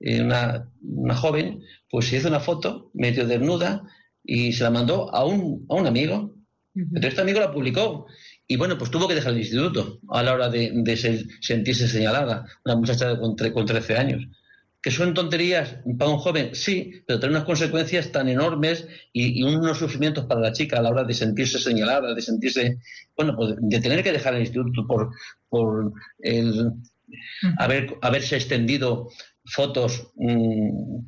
[0.00, 1.60] eh, una, una, joven,
[1.90, 3.82] pues se hizo una foto medio desnuda
[4.22, 6.34] y se la mandó a un, a un amigo.
[6.74, 8.06] Entonces este amigo la publicó.
[8.46, 12.76] Y bueno, pues tuvo que dejar el instituto a la hora de, sentirse señalada, una
[12.76, 14.26] muchacha con, con 13 años.
[14.82, 16.54] ¿Que son tonterías para un joven?
[16.54, 20.88] Sí, pero tienen unas consecuencias tan enormes y, unos sufrimientos para la chica a la
[20.88, 22.78] hora de sentirse señalada, de sentirse,
[23.14, 25.10] bueno, pues de tener que dejar el instituto por,
[25.50, 26.72] por el
[27.58, 29.10] haber, haberse extendido
[29.44, 30.98] fotos mm,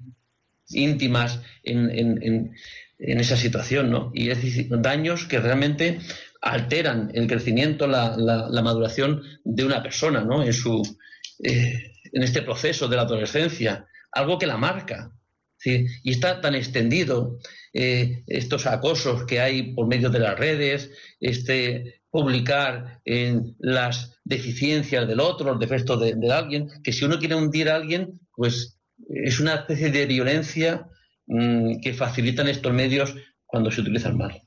[0.70, 2.52] íntimas en, en,
[2.98, 4.12] esa situación, ¿no?
[4.14, 5.98] Y es decir, daños que realmente
[6.40, 10.44] alteran el crecimiento, la, la, maduración de una persona, ¿no?
[10.44, 10.82] En su,
[11.42, 15.12] eh, en este proceso de la adolescencia, algo que la marca.
[15.64, 17.38] Y está tan extendido
[17.72, 25.08] eh, estos acosos que hay por medio de las redes, este publicar en las deficiencias
[25.08, 29.40] del otro, los defectos de, alguien, que si uno quiere hundir a alguien, pues es
[29.40, 30.86] una especie de violencia
[31.26, 33.14] mm, que facilitan estos medios
[33.46, 34.42] cuando se utilizan mal.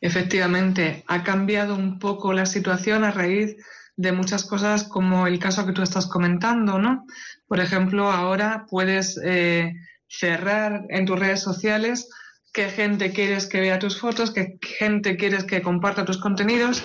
[0.00, 3.56] Efectivamente, ha cambiado un poco la situación a raíz
[3.96, 7.06] de muchas cosas como el caso que tú estás comentando, ¿no?
[7.46, 9.74] Por ejemplo, ahora puedes eh,
[10.06, 12.08] cerrar en tus redes sociales
[12.52, 16.84] qué gente quieres que vea tus fotos, qué gente quieres que comparta tus contenidos,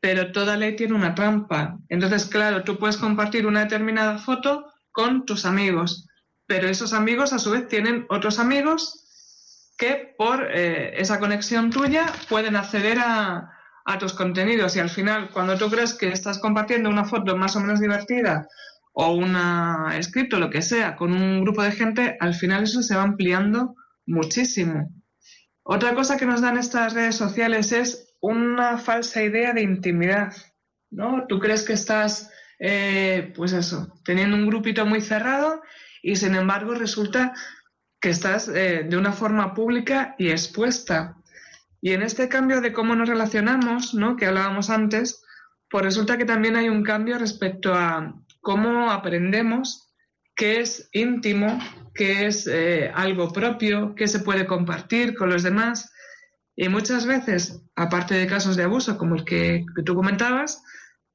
[0.00, 1.78] pero toda ley tiene una trampa.
[1.88, 6.08] Entonces, claro, tú puedes compartir una determinada foto con tus amigos,
[6.46, 9.04] pero esos amigos a su vez tienen otros amigos
[9.76, 13.57] que por eh, esa conexión tuya pueden acceder a,
[13.88, 17.56] a tus contenidos y al final cuando tú crees que estás compartiendo una foto más
[17.56, 18.46] o menos divertida
[18.92, 22.94] o una escrito, lo que sea, con un grupo de gente, al final eso se
[22.94, 23.74] va ampliando
[24.06, 24.90] muchísimo.
[25.62, 30.34] Otra cosa que nos dan estas redes sociales es una falsa idea de intimidad,
[30.90, 31.26] ¿no?
[31.26, 35.62] Tú crees que estás, eh, pues eso, teniendo un grupito muy cerrado
[36.02, 37.32] y sin embargo resulta
[38.00, 41.17] que estás eh, de una forma pública y expuesta.
[41.80, 44.16] Y en este cambio de cómo nos relacionamos, ¿no?
[44.16, 45.22] que hablábamos antes,
[45.70, 49.88] pues resulta que también hay un cambio respecto a cómo aprendemos
[50.34, 51.58] qué es íntimo,
[51.94, 55.92] qué es eh, algo propio, qué se puede compartir con los demás.
[56.54, 60.62] Y muchas veces, aparte de casos de abuso como el que, que tú comentabas,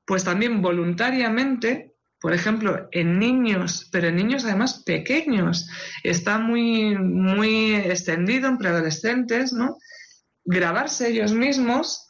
[0.05, 5.69] pues también voluntariamente, por ejemplo, en niños, pero en niños además pequeños,
[6.03, 9.77] está muy, muy extendido en preadolescentes, ¿no?
[10.45, 12.07] Grabarse ellos mismos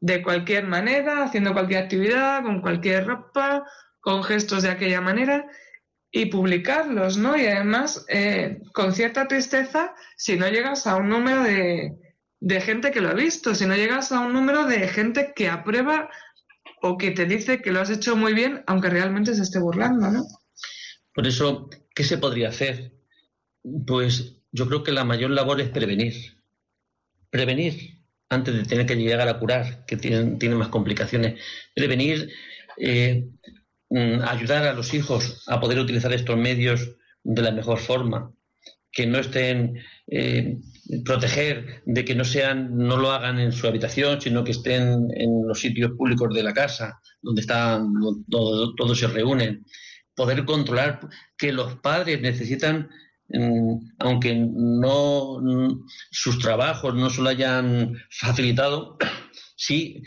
[0.00, 3.64] de cualquier manera, haciendo cualquier actividad, con cualquier ropa,
[4.00, 5.46] con gestos de aquella manera
[6.10, 7.36] y publicarlos, ¿no?
[7.36, 11.98] Y además, eh, con cierta tristeza, si no llegas a un número de,
[12.40, 15.48] de gente que lo ha visto, si no llegas a un número de gente que
[15.48, 16.08] aprueba
[16.80, 20.10] o que te dice que lo has hecho muy bien, aunque realmente se esté burlando,
[20.10, 20.24] ¿no?
[21.12, 22.92] Por eso, ¿qué se podría hacer?
[23.86, 26.37] Pues yo creo que la mayor labor es prevenir
[27.30, 31.40] prevenir antes de tener que llegar a curar, que tienen, más complicaciones.
[31.74, 32.30] Prevenir,
[32.76, 33.26] eh,
[33.90, 38.32] mm, ayudar a los hijos a poder utilizar estos medios de la mejor forma,
[38.92, 40.58] que no estén, eh,
[41.04, 45.46] proteger de que no sean, no lo hagan en su habitación, sino que estén en
[45.46, 47.92] los sitios públicos de la casa, donde están,
[48.28, 49.64] todos se reúnen.
[50.14, 51.00] Poder controlar
[51.36, 52.88] que los padres necesitan
[53.98, 55.40] aunque no
[56.10, 58.96] sus trabajos no se lo hayan facilitado,
[59.56, 60.02] sí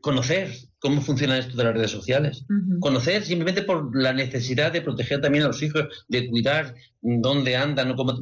[0.00, 0.52] conocer
[0.84, 2.44] cómo funciona esto de las redes sociales.
[2.78, 7.90] Conocer simplemente por la necesidad de proteger también a los hijos, de cuidar dónde andan
[7.92, 8.12] o, cómo,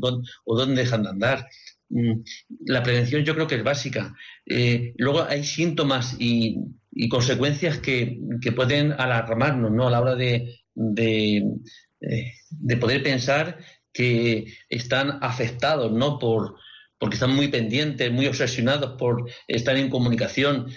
[0.45, 1.49] o dónde dejan de andar.
[1.89, 2.21] Mm,
[2.67, 4.15] la prevención yo creo que es básica.
[4.47, 6.57] Eh, luego hay síntomas y,
[7.11, 8.21] consecuencias que,
[8.55, 9.89] pueden alarmarnos ¿no?
[9.89, 11.39] a la hora de, de,
[12.01, 13.59] eh, de poder pensar
[13.93, 16.19] que están afectados, ¿no?
[16.19, 16.57] Por,
[16.99, 20.69] porque están muy pendientes, muy obsesionados por estar en comunicación.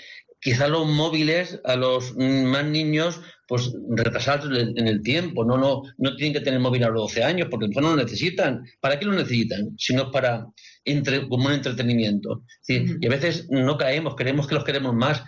[0.41, 6.15] Quizá los móviles a los más niños, pues retrasados en el tiempo, no, no, no
[6.15, 8.63] tienen que tener móvil a los 12 años, porque no lo necesitan.
[8.79, 9.75] ¿Para qué lo necesitan?
[9.77, 10.45] Sino para
[10.83, 12.43] entre, como un entretenimiento.
[12.67, 15.23] Y a veces no caemos, creemos que los queremos más,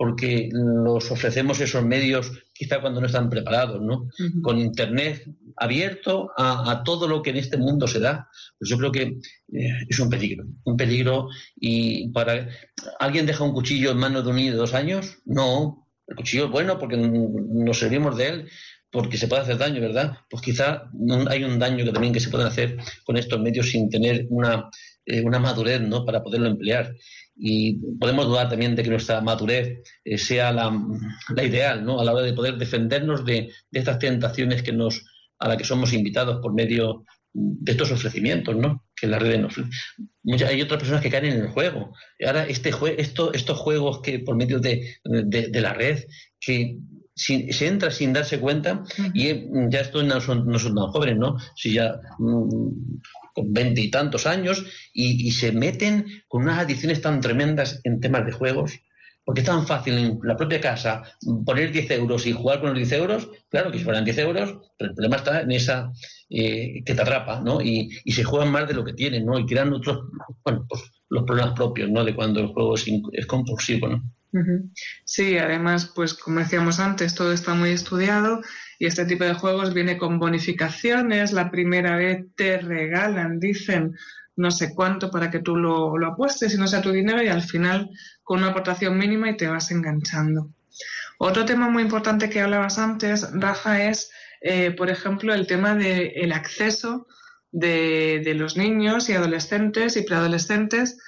[0.00, 4.08] porque los ofrecemos esos medios quizá cuando no están preparados, ¿no?
[4.40, 5.26] Con Internet
[5.58, 8.26] abierto a, todo lo que en este mundo se da,
[8.58, 12.48] pues yo creo que eh, es un peligro, un peligro y para...
[12.98, 15.18] ¿Alguien deja un cuchillo en manos de un niño de dos años?
[15.26, 18.48] No, el cuchillo es bueno porque nos servimos de él,
[18.90, 20.16] porque se puede hacer daño, ¿verdad?
[20.30, 20.90] Pues quizá
[21.28, 24.70] hay un daño que también que se puede hacer con estos medios sin tener una,
[25.04, 26.06] eh, una madurez, ¿no?
[26.06, 26.94] Para poderlo emplear
[27.42, 30.70] y podemos dudar también de que nuestra madurez eh, sea la,
[31.42, 31.98] ideal ¿no?
[31.98, 35.06] a la hora de poder defendernos de, estas tentaciones que nos,
[35.38, 38.84] a las que somos invitados por medio de estos ofrecimientos ¿no?
[38.94, 39.54] que la red nos
[40.42, 41.94] Hay otras personas que caen en el juego.
[42.26, 46.04] Ahora, este esto, estos juegos que por medio de, de, la red,
[46.38, 46.76] que
[47.20, 49.28] se entra sin darse cuenta y
[49.70, 51.36] ya esto no son, no son tan jóvenes, ¿no?
[51.54, 53.00] Si ya mm,
[53.34, 58.24] con veinte y tantos años y, se meten con unas adicciones tan tremendas en temas
[58.26, 58.80] de juegos.
[59.22, 61.02] Porque es tan fácil en la propia casa
[61.44, 64.56] poner 10 euros y jugar con los 10 euros, claro que si fueran 10 euros,
[64.76, 65.92] pero el problema está en esa
[66.30, 67.60] eh, que te atrapa, ¿no?
[67.60, 69.38] Y, se juegan más de lo que tienen, ¿no?
[69.38, 70.00] Y crean otros,
[70.42, 72.02] bueno, pues los problemas propios, ¿no?
[72.02, 74.02] De cuando el juego es, es compulsivo, ¿no?
[75.04, 78.40] Sí, además, pues como decíamos antes, todo está muy estudiado
[78.78, 81.32] y este tipo de juegos viene con bonificaciones.
[81.32, 83.96] La primera vez te regalan, dicen,
[84.36, 87.42] no sé cuánto para que tú lo, apuestes y no sea tu dinero y al
[87.42, 87.90] final
[88.22, 90.50] con una aportación mínima y te vas enganchando.
[91.18, 96.32] Otro tema muy importante que hablabas antes, Rafa, es, eh, por ejemplo, el tema del
[96.32, 97.06] acceso
[97.50, 100.98] de, los niños y adolescentes y preadolescentes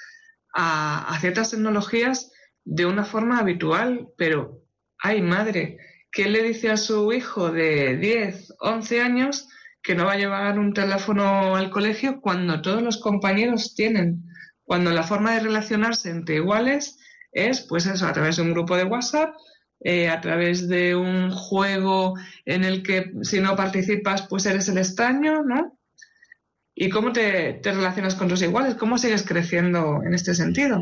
[0.53, 2.32] a ciertas tecnologías
[2.65, 4.63] de una forma habitual, pero,
[4.99, 5.77] ay madre,
[6.11, 9.47] ¿qué le dice a su hijo de 10, 11 años
[9.81, 14.23] que no va a llevar un teléfono al colegio cuando todos los compañeros tienen?
[14.63, 16.99] Cuando la forma de relacionarse entre iguales
[17.31, 19.35] es, pues eso, a través de un grupo de WhatsApp,
[19.81, 22.13] eh, a través de un juego
[22.45, 25.77] en el que si no participas, pues eres el extraño, ¿no?
[26.73, 28.75] ¿Y cómo te, te relacionas con tus iguales?
[28.75, 30.81] ¿Cómo sigues creciendo en este sentido?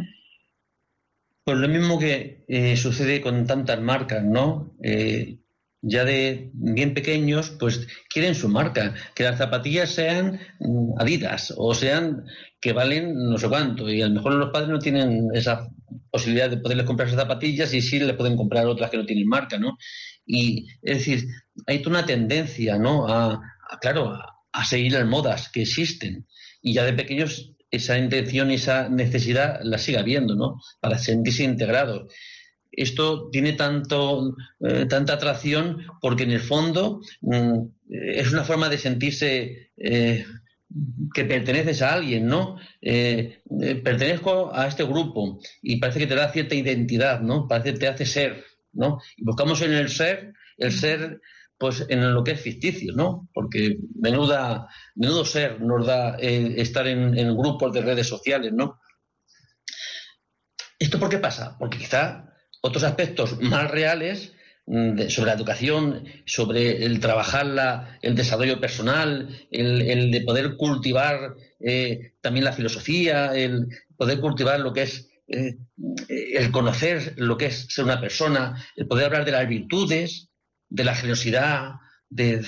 [1.44, 4.76] Pues lo mismo que eh, sucede con tantas marcas, ¿no?
[4.84, 5.40] Eh,
[5.82, 11.74] ya de bien pequeños, pues quieren su marca, que las zapatillas sean mm, Adidas o
[11.74, 12.26] sean
[12.60, 15.68] que valen no sé cuánto, y a lo mejor los padres no tienen esa
[16.12, 19.28] posibilidad de poderles comprar esas zapatillas y sí le pueden comprar otras que no tienen
[19.28, 19.78] marca, ¿no?
[20.26, 21.28] Y es decir,
[21.66, 23.08] hay una tendencia, ¿no?
[23.08, 23.42] A,
[23.82, 26.28] claro, a, a seguir las modas que existen.
[26.62, 30.60] Y ya de pequeños esa intención y esa necesidad la siga habiendo, ¿no?
[30.80, 32.08] Para sentirse integrado.
[32.72, 38.78] Esto tiene tanto, eh, tanta atracción porque en el fondo mm, es una forma de
[38.78, 40.26] sentirse eh,
[41.14, 42.58] que perteneces a alguien, ¿no?
[42.82, 43.42] Eh,
[43.84, 47.48] pertenezco a este grupo y parece que te da cierta identidad, ¿no?
[47.48, 49.00] Parece que te hace ser, ¿no?
[49.18, 51.20] Y buscamos en el ser, el ser
[51.62, 53.30] pues en lo que es ficticio, ¿no?
[53.36, 58.80] Porque menuda, menudo ser nos da eh, estar en, grupos de redes sociales, ¿no?
[60.80, 61.56] ¿Esto por qué pasa?
[61.60, 64.34] Porque quizá otros aspectos más reales
[64.66, 72.16] mm, sobre la educación, sobre el trabajar el desarrollo personal, el, de poder cultivar eh,
[72.22, 75.60] también la filosofía, el poder cultivar lo que es eh,
[76.08, 80.31] el conocer lo que es ser una persona, el poder hablar de las virtudes,
[80.72, 81.76] de la generosidad,
[82.10, 82.44] de,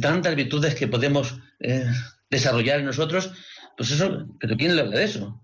[0.00, 1.86] tantas virtudes que podemos eh,
[2.30, 3.30] desarrollar en nosotros,
[3.76, 5.42] pues eso, pero ¿quién le habla de eso?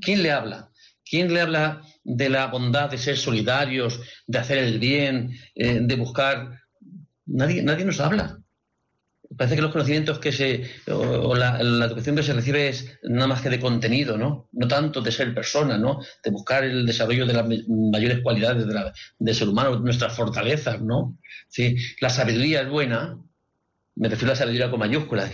[0.00, 0.70] ¿Quién le habla?
[1.04, 5.96] ¿Quién le habla de la bondad, de ser solidarios, de hacer el bien, eh, de
[5.96, 6.60] buscar?
[7.26, 8.38] Nadie, nadie nos habla.
[9.36, 13.40] Parece que los conocimientos que se, o, la, educación que se recibe es nada más
[13.40, 14.48] que de contenido, ¿no?
[14.52, 16.00] No tanto de ser persona, ¿no?
[16.24, 21.16] De buscar el desarrollo de las mayores cualidades de del ser humano, nuestras fortalezas, ¿no?
[21.48, 21.76] ¿sí?
[22.00, 23.18] La sabiduría es buena,
[23.94, 25.30] me refiero a la sabiduría con mayúsculas.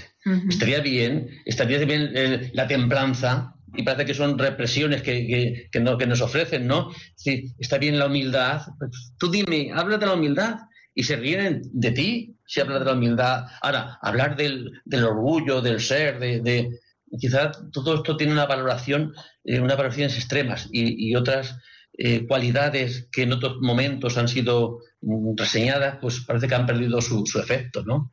[0.49, 6.21] Estaría bien, estaría bien eh, la templanza, y parece que son represiones que, que, nos
[6.21, 6.91] ofrecen, ¿no?
[7.15, 8.63] Sí, está bien la humildad.
[8.79, 10.57] Pues, tú dime, habla de la humildad
[10.95, 13.47] y se ríen de ti si hablas de la humildad.
[13.61, 16.81] Ahora, hablar del, orgullo, del ser, de,
[17.19, 19.13] quizás todo esto tiene una valoración,
[19.45, 21.59] eh, unas valoraciones extremas y, otras
[21.99, 27.01] eh, cualidades que en otros momentos han sido mm, reseñadas, pues parece que han perdido
[27.01, 28.13] su, efecto, ¿no?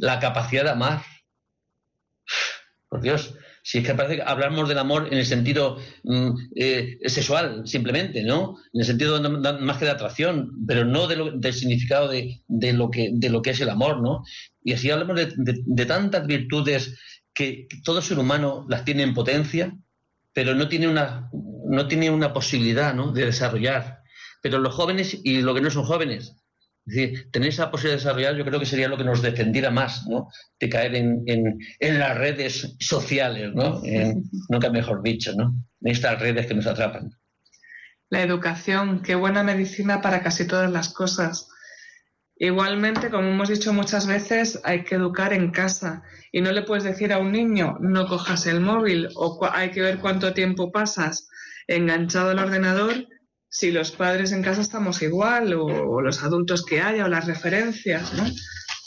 [0.00, 1.02] La capacidad de amar.
[2.88, 3.34] Por Dios,
[3.66, 8.22] si es que parece que hablamos del amor en el sentido mm, eh, sexual, simplemente,
[8.22, 8.58] ¿no?
[8.74, 12.42] En el sentido más que de atracción, pero no del significado de,
[12.74, 14.22] lo que, de lo que es el amor, ¿no?
[14.62, 16.94] Y así hablamos de, tantas virtudes
[17.32, 19.74] que, todo ser humano las tiene en potencia,
[20.34, 21.30] pero no tiene una,
[21.66, 23.12] no tiene una posibilidad ¿no?
[23.12, 24.00] de desarrollar.
[24.42, 26.36] Pero los jóvenes y los que no son jóvenes,
[26.86, 29.70] es decir, tener esa posibilidad de desarrollar yo creo que sería lo que nos defendiera
[29.70, 30.28] más, ¿no?
[30.60, 33.80] De caer en, las redes sociales, ¿no?
[34.48, 35.54] nunca mejor dicho, ¿no?
[35.80, 37.10] En estas redes que nos atrapan.
[38.10, 41.48] La educación, qué buena medicina para casi todas las cosas.
[42.36, 46.84] Igualmente, como hemos dicho muchas veces, hay que educar en casa y no le puedes
[46.84, 51.28] decir a un niño no cojas el móvil o hay que ver cuánto tiempo pasas
[51.66, 53.06] enganchado al ordenador
[53.54, 58.12] si los padres en casa estamos igual o, los adultos que haya o las referencias,
[58.14, 58.24] ¿no?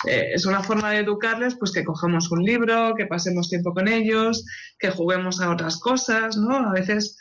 [0.06, 3.88] Eh, es una forma de educarles, pues que cojamos un libro, que pasemos tiempo con
[3.88, 4.44] ellos,
[4.78, 6.58] que juguemos a otras cosas, ¿no?
[6.58, 7.18] A veces,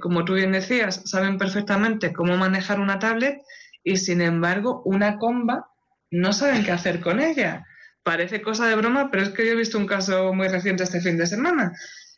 [0.00, 3.42] como tú bien decías, saben perfectamente cómo manejar una tablet
[3.82, 5.66] y sin embargo una comba
[6.10, 7.66] no saben qué hacer con ella.
[8.02, 11.02] Parece cosa de broma, pero es que yo he visto un caso muy reciente este
[11.02, 11.72] fin de semana.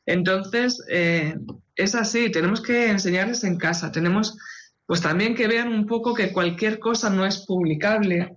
[0.07, 1.35] Entonces, eh,
[1.77, 4.37] es así, tenemos que enseñarles en casa, tenemos
[4.87, 8.37] pues también que vean un poco que cualquier cosa no es publicable,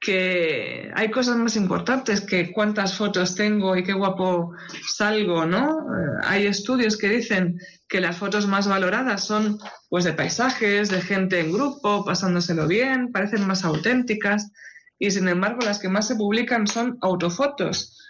[0.00, 4.52] que hay cosas más importantes que cuántas fotos tengo y qué guapo
[4.86, 5.68] salgo, ¿no?
[5.68, 7.58] Eh, hay estudios que dicen
[7.88, 9.58] que las fotos más valoradas son
[9.88, 14.50] pues de paisajes, de gente en grupo, pasándoselo bien, parecen más auténticas
[14.98, 18.03] y sin embargo las que más se publican son autofotos.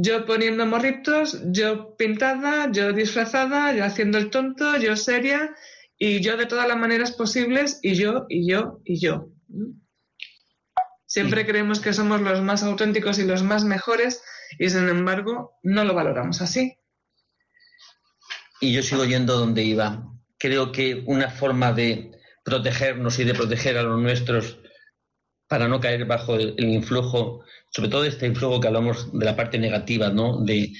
[0.00, 5.56] Yo poniendo morritos, yo pintada, yo disfrazada, yo haciendo el tonto, yo seria
[5.98, 9.32] y yo de todas las maneras posibles y yo y yo y yo.
[11.04, 14.22] Siempre creemos que somos los más auténticos y los más mejores
[14.56, 16.78] y sin embargo no lo valoramos así.
[18.60, 20.04] Y yo sigo yendo donde iba.
[20.38, 22.12] Creo que una forma de
[22.44, 24.60] protegernos y de proteger a los nuestros
[25.48, 29.58] para no caer bajo el, influjo, sobre todo este influjo que hablamos de la parte
[29.58, 30.44] negativa ¿no?
[30.44, 30.72] de,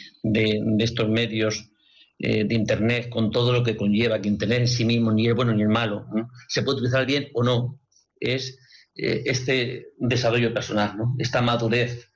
[0.78, 1.70] estos medios
[2.18, 5.34] eh, de Internet, con todo lo que conlleva, que Internet en sí mismo ni es
[5.34, 6.06] bueno ni es malo,
[6.48, 7.80] se puede utilizar bien o no,
[8.18, 8.58] es
[8.94, 11.14] eh, este desarrollo personal, ¿no?
[11.18, 12.10] esta madurez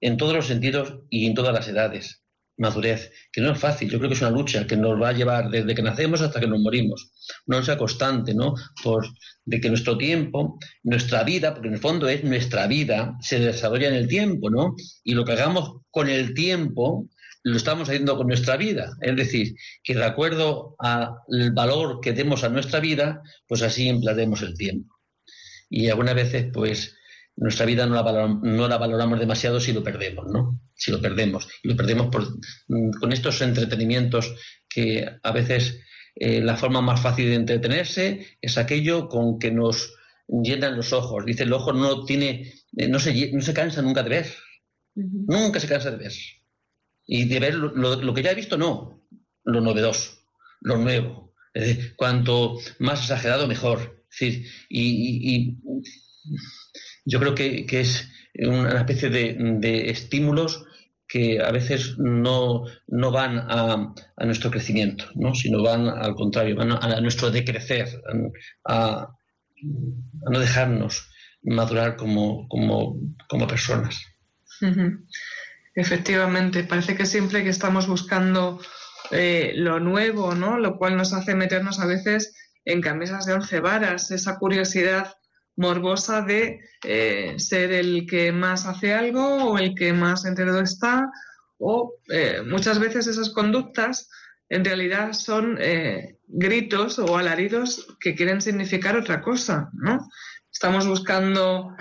[0.00, 2.21] en todos los sentidos y en todas las edades.
[2.56, 5.12] Madurez, que no es fácil, yo creo que es una lucha que nos va a
[5.12, 7.12] llevar desde que nacemos hasta que nos morimos.
[7.46, 8.54] No sea constante, ¿no?
[8.82, 9.06] Por,
[9.44, 13.88] de que nuestro tiempo, nuestra vida, porque en el fondo es nuestra vida, se desarrolla
[13.88, 14.76] en el tiempo, ¿no?
[15.02, 17.08] Y lo que hagamos con el tiempo,
[17.42, 18.96] lo estamos haciendo con nuestra vida.
[19.00, 24.42] Es decir, que de acuerdo al valor que demos a nuestra vida, pues así emplearemos
[24.42, 24.92] el tiempo
[25.72, 26.94] y algunas veces pues
[27.36, 30.60] nuestra vida no la, valoramos, no la valoramos demasiado si lo perdemos, ¿no?
[30.74, 31.48] Si lo perdemos.
[31.62, 32.26] Y lo perdemos por,
[32.68, 34.34] mm, con estos entretenimientos
[34.68, 35.80] que a veces
[36.14, 39.94] eh, la forma más fácil de entretenerse es aquello con que nos
[40.28, 41.24] llenan los ojos.
[41.24, 44.34] Dice, el ojo no tiene, eh, no, se, no se cansa nunca de ver.
[44.94, 46.12] Nunca se cansa de ver.
[47.06, 49.06] Y de ver lo, que ya he visto, no.
[49.44, 50.12] Lo novedoso,
[50.60, 51.34] lo nuevo.
[51.52, 54.02] Es decir, cuanto más exagerado, mejor
[54.68, 55.58] y,
[57.04, 60.64] yo creo que, es una especie de, estímulos
[61.06, 63.94] que a veces no, van a,
[64.24, 65.34] nuestro crecimiento, ¿no?
[65.34, 67.88] sino van al contrario, van a, nuestro decrecer,
[68.64, 69.08] a,
[69.62, 71.10] no dejarnos
[71.42, 72.48] madurar como,
[73.48, 74.00] personas.
[75.74, 78.60] Efectivamente, parece que siempre que estamos buscando
[79.10, 80.58] eh, lo nuevo, ¿no?
[80.58, 82.34] Lo cual nos hace meternos a veces
[82.64, 85.16] en camisas de once varas, esa curiosidad
[85.56, 91.10] morbosa de eh, ser el que más hace algo o el que más enterado está,
[91.58, 94.08] o eh, muchas veces esas conductas
[94.48, 100.06] en realidad son eh, gritos o alaridos que quieren significar otra cosa, ¿no?
[100.52, 101.74] Estamos buscando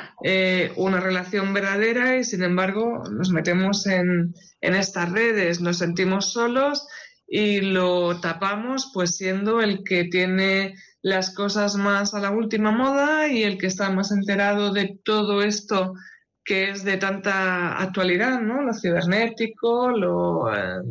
[0.77, 6.87] una relación verdadera y sin embargo nos metemos en, en estas redes, nos sentimos solos
[7.27, 13.27] y lo tapamos pues siendo el que tiene las cosas más a la última moda
[13.27, 15.93] y el que está más enterado de todo esto
[16.43, 18.61] que es de tanta actualidad, ¿no?
[18.61, 20.81] Lo cibernético, lo eh,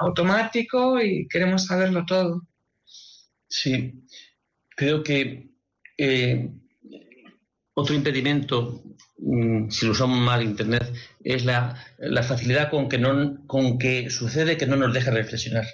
[0.00, 2.42] automático y queremos saberlo todo.
[3.48, 4.06] Sí,
[4.76, 5.50] creo que
[5.98, 6.50] eh,
[7.74, 8.82] otro impedimento,
[9.18, 10.92] mm, si lo usamos mal Internet,
[11.22, 11.76] es la,
[12.22, 15.66] facilidad con que, no, con que sucede que no nos deja reflexionar.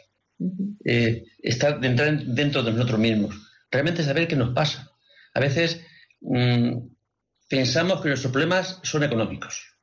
[0.84, 4.90] Eh, estar dentro de nosotros mismos, realmente saber qué nos pasa.
[5.34, 5.84] A veces
[6.20, 6.78] mm,
[7.48, 9.76] pensamos que nuestros problemas son económicos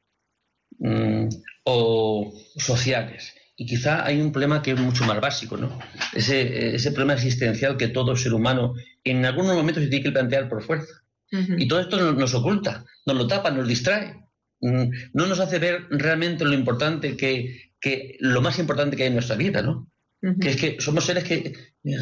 [0.79, 1.27] mm,
[1.63, 3.33] o sociales.
[3.57, 5.79] Y quizá hay un problema que es mucho más básico, ¿no?
[6.13, 8.73] Ese, ese problema existencial que todo ser humano
[9.03, 10.93] en algunos momentos se tiene que plantear por fuerza.
[11.31, 14.15] Y todo esto nos, oculta, nos lo tapa, nos distrae.
[14.61, 19.07] Mm, no nos hace ver realmente lo importante que, que, lo más importante que hay
[19.07, 19.91] en nuestra vida, ¿no?
[20.39, 21.53] Que es que somos seres que,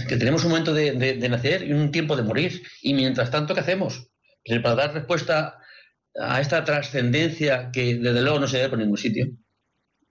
[0.08, 2.64] tenemos un momento de, nacer y un tiempo de morir.
[2.82, 4.10] Y mientras tanto, ¿qué hacemos?
[4.46, 5.60] Pues para dar respuesta
[6.20, 9.28] a esta trascendencia que desde luego no se ve por ningún sitio,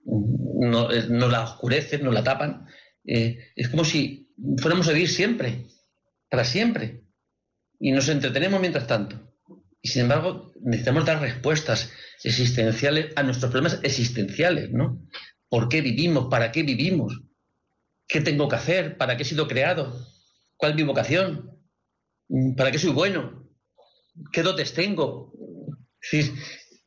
[0.05, 2.67] no, nos la oscurecen, nos la tapan.
[3.05, 5.65] Eh, es como si fuéramos a vivir siempre,
[6.29, 7.03] para siempre.
[7.79, 9.33] Y nos entretenemos mientras tanto.
[9.81, 11.91] Y sin embargo, necesitamos dar respuestas
[12.23, 15.01] existenciales a nuestros problemas existenciales, ¿no?
[15.49, 16.27] ¿Por qué vivimos?
[16.29, 17.21] ¿Para qué vivimos?
[18.07, 18.97] ¿Qué tengo que hacer?
[18.97, 19.93] ¿Para qué he sido creado?
[20.57, 21.59] ¿Cuál es mi vocación?
[22.57, 23.47] ¿Para qué soy bueno?
[24.31, 25.33] ¿Qué dotes tengo?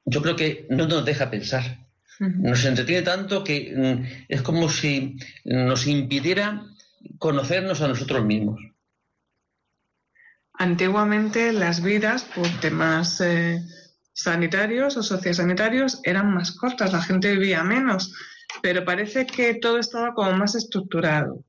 [0.04, 1.86] yo creo que no nos deja pensar.
[2.18, 6.62] Nos entretiene tanto que mm, es como si nos impidiera
[7.18, 8.60] conocernos a nosotros mismos.
[10.58, 13.62] antiguamente las vidas por temas eh,
[14.14, 18.14] sanitarios o sociosanitarios eran más cortas, la gente vivía menos,
[18.62, 21.44] pero parece que todo estaba como más estructurado.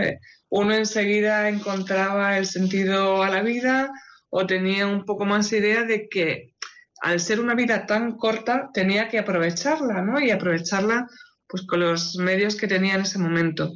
[0.00, 3.90] Eh, uno enseguida encontraba el sentido a la vida
[4.28, 6.54] o tenía un poco más idea de que
[7.02, 10.20] al ser una vida tan corta tenía que aprovecharla, ¿no?
[10.20, 11.08] Y aprovecharla
[11.48, 13.72] pues con los medios que tenía en ese momento.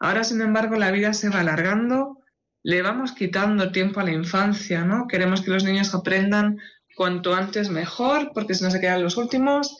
[0.00, 2.18] Ahora, sin embargo, la vida se va alargando,
[2.62, 5.06] le vamos quitando tiempo a la infancia, ¿no?
[5.06, 6.58] Queremos que los niños aprendan
[6.96, 9.76] cuanto antes mejor, porque si no se quedan los últimos,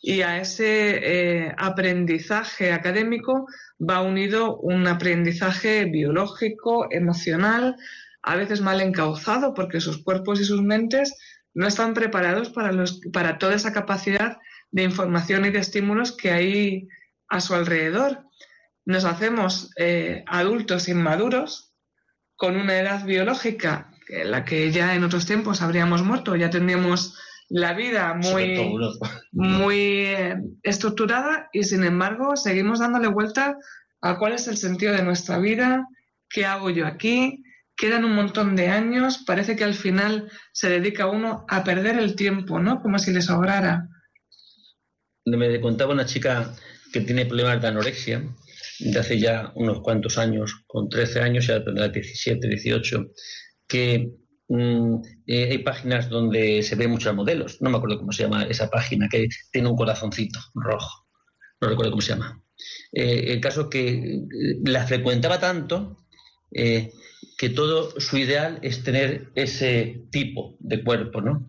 [0.00, 3.46] y a ese eh, aprendizaje académico
[3.78, 7.76] va unido un aprendizaje biológico, emocional,
[8.22, 11.14] a veces mal encauzado, porque sus cuerpos y sus mentes
[11.54, 14.38] no están preparados para, los, para toda esa capacidad
[14.70, 16.88] de información y de estímulos que hay
[17.28, 18.24] a su alrededor.
[18.84, 21.72] Nos hacemos eh, adultos inmaduros
[22.36, 27.18] con una edad biológica en la que ya en otros tiempos habríamos muerto, ya tendríamos
[27.48, 28.78] la vida muy,
[29.32, 33.56] muy eh, estructurada y sin embargo seguimos dándole vuelta
[34.00, 35.86] a cuál es el sentido de nuestra vida,
[36.28, 37.42] qué hago yo aquí,
[37.76, 42.16] quedan un montón de años, parece que al final se dedica uno a perder el
[42.16, 42.80] tiempo, ¿no?
[42.82, 43.88] Como si le sobrara.
[45.24, 46.54] Me contaba una chica
[46.92, 48.22] que tiene problemas de anorexia
[48.80, 53.10] de hace ya unos cuantos años, con 13 años, ya tendrá 17, 18,
[53.66, 54.10] que
[54.48, 54.96] mm,
[55.26, 57.60] eh, hay páginas donde se ven muchos modelos.
[57.60, 61.06] No me acuerdo cómo se llama esa página, que tiene un corazoncito rojo.
[61.60, 62.42] No recuerdo cómo se llama.
[62.92, 64.26] Eh, el caso que eh,
[64.64, 66.04] la frecuentaba tanto
[66.50, 71.46] que todo su ideal es tener ese tipo de cuerpo, ¿no?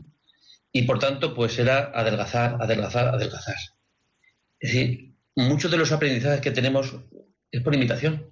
[0.73, 3.55] Y por tanto, pues era adelgazar, adelgazar, adelgazar.
[4.59, 6.95] Es decir, muchos de los aprendizajes que tenemos
[7.49, 8.31] es por imitación.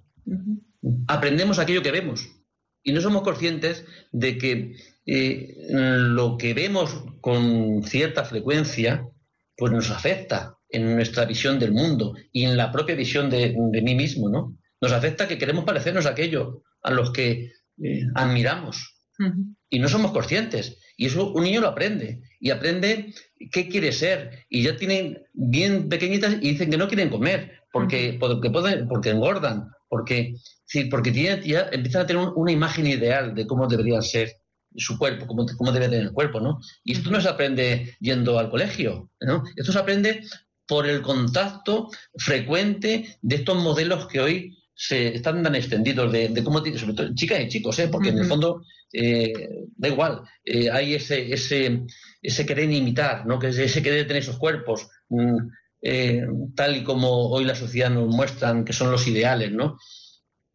[1.06, 2.37] Aprendemos aquello que vemos
[2.82, 4.76] y no somos conscientes de que
[5.06, 9.06] eh, lo que vemos con cierta frecuencia
[9.56, 13.94] pues nos afecta en nuestra visión del mundo y en la propia visión de, mí
[13.94, 14.56] mismo, ¿no?
[14.80, 17.52] Nos afecta que queremos parecernos a aquello a los que
[17.82, 18.94] eh, admiramos.
[19.68, 20.78] Y no somos conscientes.
[20.96, 22.22] Y eso un niño lo aprende.
[22.38, 23.12] Y aprende
[23.50, 24.46] qué quiere ser.
[24.48, 29.10] Y ya tienen bien pequeñitas y dicen que no quieren comer porque, porque, pueden, porque
[29.10, 30.34] engordan, porque,
[30.64, 34.32] sí, porque tiene, ya empiezan a tener una imagen ideal de cómo debería ser
[34.76, 36.60] su cuerpo, cómo, cómo debe tener el cuerpo, ¿no?
[36.84, 39.42] Y esto no se aprende yendo al colegio, ¿no?
[39.56, 40.22] Esto se aprende
[40.66, 46.44] por el contacto frecuente de estos modelos que hoy se están tan extendidos de, de
[46.44, 47.88] cómo sobre todo chicas y chicos, ¿eh?
[47.88, 48.62] porque en el fondo
[48.92, 49.32] eh,
[49.76, 51.82] da igual, eh, hay ese, ese,
[52.22, 53.40] ese querer imitar, ¿no?
[53.40, 55.48] que ese querer tener esos cuerpos, mm,
[55.82, 59.78] eh, tal y como hoy la sociedad nos muestra que son los ideales, ¿no?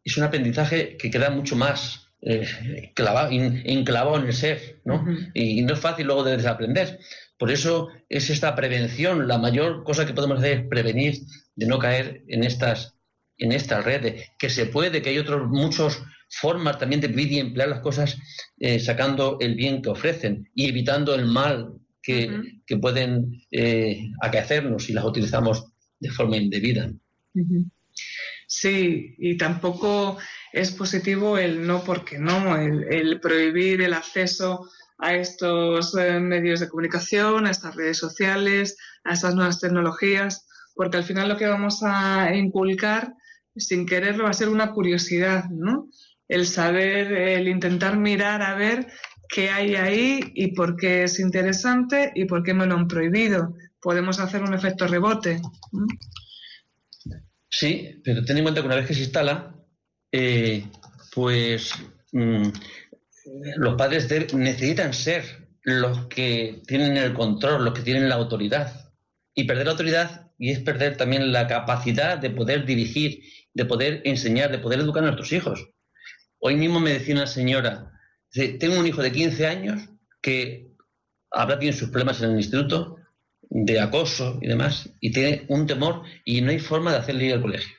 [0.02, 5.04] Es un aprendizaje que queda mucho más eh, clavado, enclavado en el ser, ¿no?
[5.34, 6.98] y, no es fácil luego de desaprender.
[7.38, 11.18] Por eso es esta prevención, la mayor cosa que podemos hacer es prevenir
[11.54, 12.94] de no caer en estas,
[13.36, 17.38] en estas redes, que se puede, que hay otros muchos formas también de vivir y
[17.40, 18.16] emplear las cosas
[18.58, 21.74] eh, sacando el bien que ofrecen y evitando el mal
[22.04, 26.92] que, pueden eh, acaecernos si las utilizamos de forma indebida.
[28.46, 30.18] Sí, y tampoco
[30.52, 36.68] es positivo el no porque no, el, prohibir el acceso a estos eh, medios de
[36.68, 41.82] comunicación, a estas redes sociales, a estas nuevas tecnologías, porque al final lo que vamos
[41.82, 43.14] a inculcar
[43.56, 45.88] sin quererlo va a ser una curiosidad, ¿no?
[46.28, 48.86] El saber, el intentar mirar a ver
[49.28, 53.54] qué hay ahí y por qué es interesante y por qué me lo han prohibido.
[53.80, 55.40] Podemos hacer un efecto rebote.
[57.48, 59.54] Sí, pero ten en cuenta que una vez que se instala,
[60.10, 60.64] eh,
[61.14, 61.72] pues
[62.12, 62.48] mm,
[63.56, 68.92] los padres necesitan ser los que tienen el control, los que tienen la autoridad.
[69.34, 73.22] Y perder la autoridad y es perder también la capacidad de poder dirigir,
[73.52, 75.68] de poder enseñar, de poder educar a nuestros hijos.
[76.38, 77.93] Hoy mismo me decía una señora,
[78.34, 79.88] tengo un hijo de 15 años
[80.20, 80.68] que
[81.30, 82.96] habrá tenido sus problemas en el instituto
[83.42, 87.34] de acoso y demás, y tiene un temor y no hay forma de hacerle ir
[87.34, 87.76] al colegio.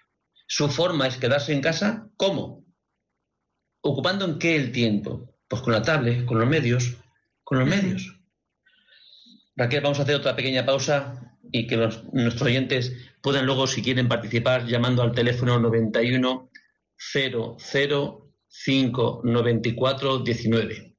[0.47, 2.65] Su forma es quedarse en casa, ¿cómo?
[3.81, 5.35] ¿Ocupando en qué el tiempo?
[5.47, 6.95] Pues con la tablet, con los medios,
[7.43, 8.19] con los medios.
[9.55, 14.07] Raquel, vamos a hacer otra pequeña pausa y que nuestros oyentes puedan luego, si quieren
[14.07, 16.49] participar, llamando al teléfono 91
[16.97, 18.24] 00
[18.63, 20.94] 5 94 19.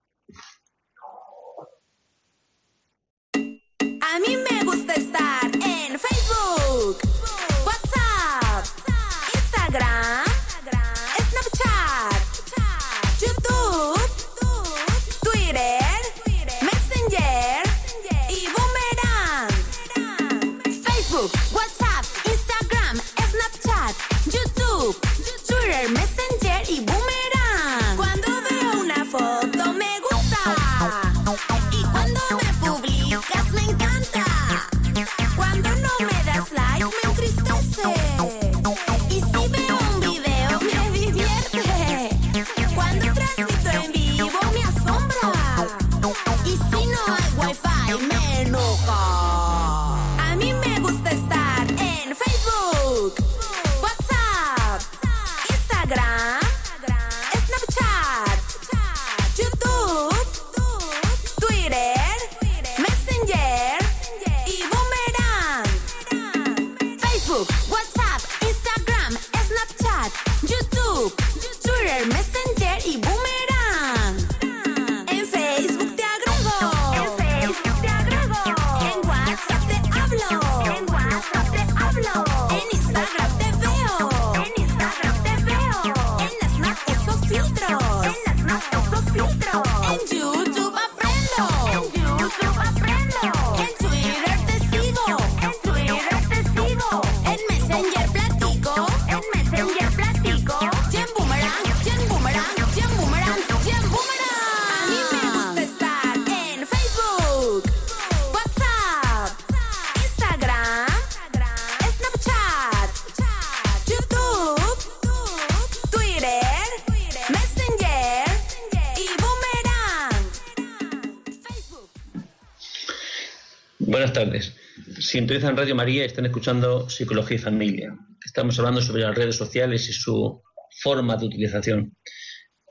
[124.27, 124.57] Tardes.
[124.99, 127.97] Sintonizan Radio María y están escuchando Psicología y Familia.
[128.25, 130.43] Estamos hablando sobre las redes sociales y su
[130.83, 131.97] forma de utilización.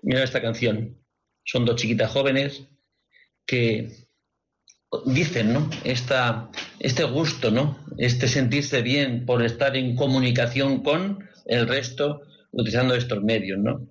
[0.03, 0.97] Mira esta canción.
[1.45, 2.63] Son dos chiquitas jóvenes
[3.45, 3.89] que
[5.05, 5.69] dicen, ¿no?
[5.83, 6.49] Esta,
[6.79, 7.79] este gusto, ¿no?
[7.97, 13.87] Este sentirse bien por estar en comunicación con el resto utilizando estos medios, ¿no?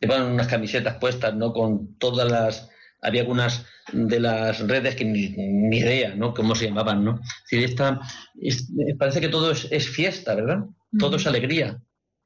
[0.00, 1.52] Llevan unas camisetas puestas, ¿no?
[1.52, 2.69] Con todas las
[3.02, 6.34] había algunas de las redes que ni, ni idea, ¿no?
[6.34, 7.20] Cómo se llamaban, ¿no?
[7.22, 8.00] Es decir, esta,
[8.40, 10.64] es- parece que todo es, es fiesta, ¿verdad?
[10.98, 11.80] Todo es alegría,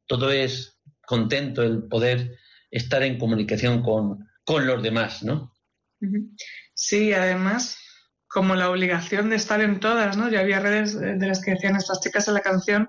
[0.06, 2.38] todo es contento el poder
[2.70, 5.52] estar en comunicación con, con los demás, ¿no?
[6.74, 7.78] Sí, además,
[8.26, 10.28] como la obligación de estar en todas, ¿no?
[10.28, 12.88] Yo había redes eh, de las que decían estas chicas en la canción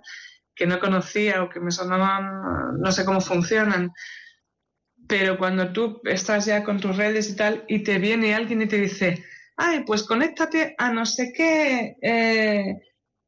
[0.56, 3.92] que no conocía o que me sonaban, eh, no sé cómo funcionan.
[5.08, 8.68] Pero cuando tú estás ya con tus redes y tal, y te viene alguien y
[8.68, 9.24] te dice,
[9.58, 12.80] ay, pues conéctate a no sé qué eh,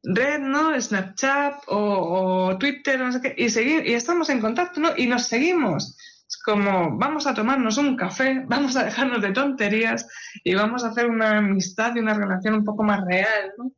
[0.02, 0.80] red, ¿no?
[0.80, 4.90] Snapchat o, Twitter, no sé qué, y, seguir, y estamos en contacto, ¿no?
[4.96, 5.96] Y nos seguimos.
[6.28, 10.06] Es como, vamos a tomarnos un café, vamos a dejarnos de tonterías
[10.44, 13.72] y vamos a hacer una amistad y una relación un poco más real, ¿no?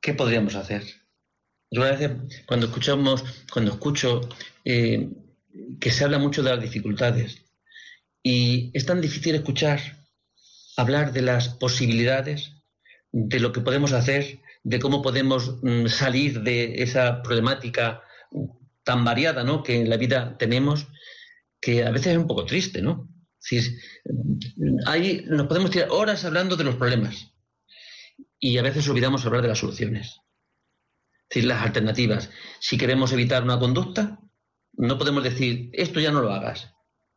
[0.00, 0.84] ¿Qué podríamos hacer?
[1.70, 2.12] Yo a veces
[2.46, 4.26] cuando escuchamos, cuando escucho
[4.64, 5.10] eh,
[5.80, 7.44] que se habla mucho de las dificultades
[8.22, 9.80] y es tan difícil escuchar
[10.76, 12.52] hablar de las posibilidades,
[13.10, 18.02] de lo que podemos hacer, de cómo podemos mm, salir de esa problemática
[18.84, 19.62] tan variada ¿no?
[19.62, 20.86] que en la vida tenemos,
[21.60, 23.08] que a veces es un poco triste, ¿no?
[23.40, 23.80] Es decir,
[24.86, 27.32] ahí nos podemos tirar horas hablando de los problemas
[28.38, 30.20] y a veces olvidamos hablar de las soluciones.
[31.28, 32.30] Es decir, las alternativas.
[32.60, 34.20] Si queremos evitar una conducta,
[34.78, 36.72] no podemos decir, esto ya no lo hagas.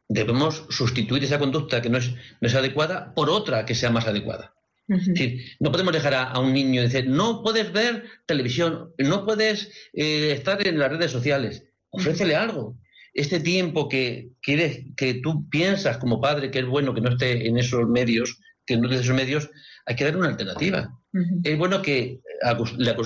[0.10, 4.08] Debemos sustituir esa conducta que no es, no es adecuada por otra que sea más
[4.08, 4.54] adecuada.
[4.90, 8.92] Es decir, no podemos dejar a, a un niño y decir, no puedes ver televisión,
[8.98, 11.64] no puedes eh, estar en las redes sociales.
[11.92, 12.78] Ofrécele algo.
[13.14, 17.48] Este tiempo que, quieres, que tú piensas como padre que es bueno que no esté
[17.48, 19.50] en esos medios, que no esté en esos medios,
[19.86, 21.00] hay que darle una alternativa.
[21.44, 22.20] Es bueno que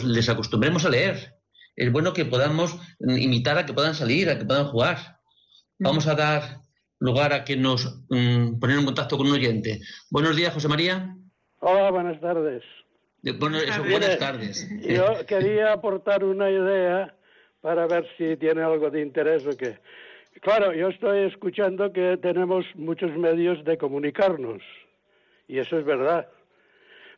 [0.04, 1.35] les acostumbremos a leer.
[1.76, 4.98] Es bueno que podamos mm, imitar a que puedan salir, a que puedan jugar.
[5.80, 6.62] Vamos a dar
[7.00, 9.82] lugar a que nos mm, poner en contacto con un oyente.
[10.10, 11.16] Buenos días, José María.
[11.60, 12.64] Hola, buenas tardes.
[13.22, 13.92] De- bueno, eso, tardes.
[13.92, 14.70] buenas tardes.
[14.88, 17.14] Yo quería aportar una idea
[17.62, 19.80] para ver si tiene algo de interés o qué.
[20.42, 24.62] Claro, yo estoy escuchando que tenemos muchos medios de comunicarnos,
[25.48, 26.28] y eso es verdad.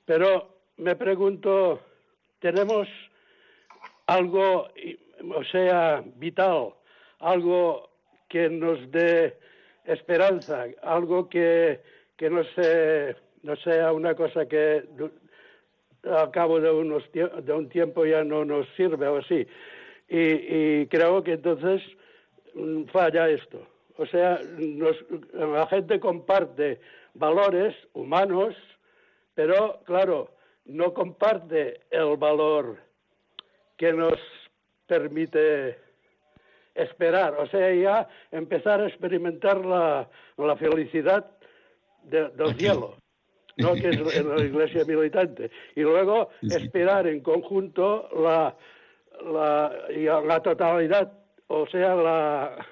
[0.05, 1.81] Pero me pregunto,
[2.39, 2.87] ¿tenemos
[4.07, 4.67] algo,
[5.35, 6.73] o sea, vital,
[7.19, 7.89] algo
[8.29, 9.37] que nos dé
[9.85, 11.81] esperanza, algo que,
[12.17, 14.83] que no, se, no sea una cosa que
[16.03, 19.45] al cabo de, unos de un tiempo ya no nos sirve o así.
[20.09, 20.19] Y,
[20.81, 21.81] y creo que entonces
[22.53, 23.61] mm, falla esto.
[23.97, 25.03] O sea, nos-
[25.33, 26.79] la gente comparte
[27.13, 28.55] valores humanos,
[29.33, 30.29] pero claro,
[30.65, 32.77] no comparte el valor
[33.77, 34.19] que nos
[34.87, 35.77] permite
[36.75, 40.07] esperar, o sea, ya empezar a experimentar la,
[40.37, 41.25] la felicidad
[42.03, 42.59] de- del Aquí.
[42.65, 42.95] cielo,
[43.57, 43.73] ¿no?
[43.73, 45.49] que es en la iglesia militante.
[45.75, 48.55] Y luego esperar en conjunto la,
[49.31, 51.11] la, la totalidad,
[51.47, 52.65] o sea, la,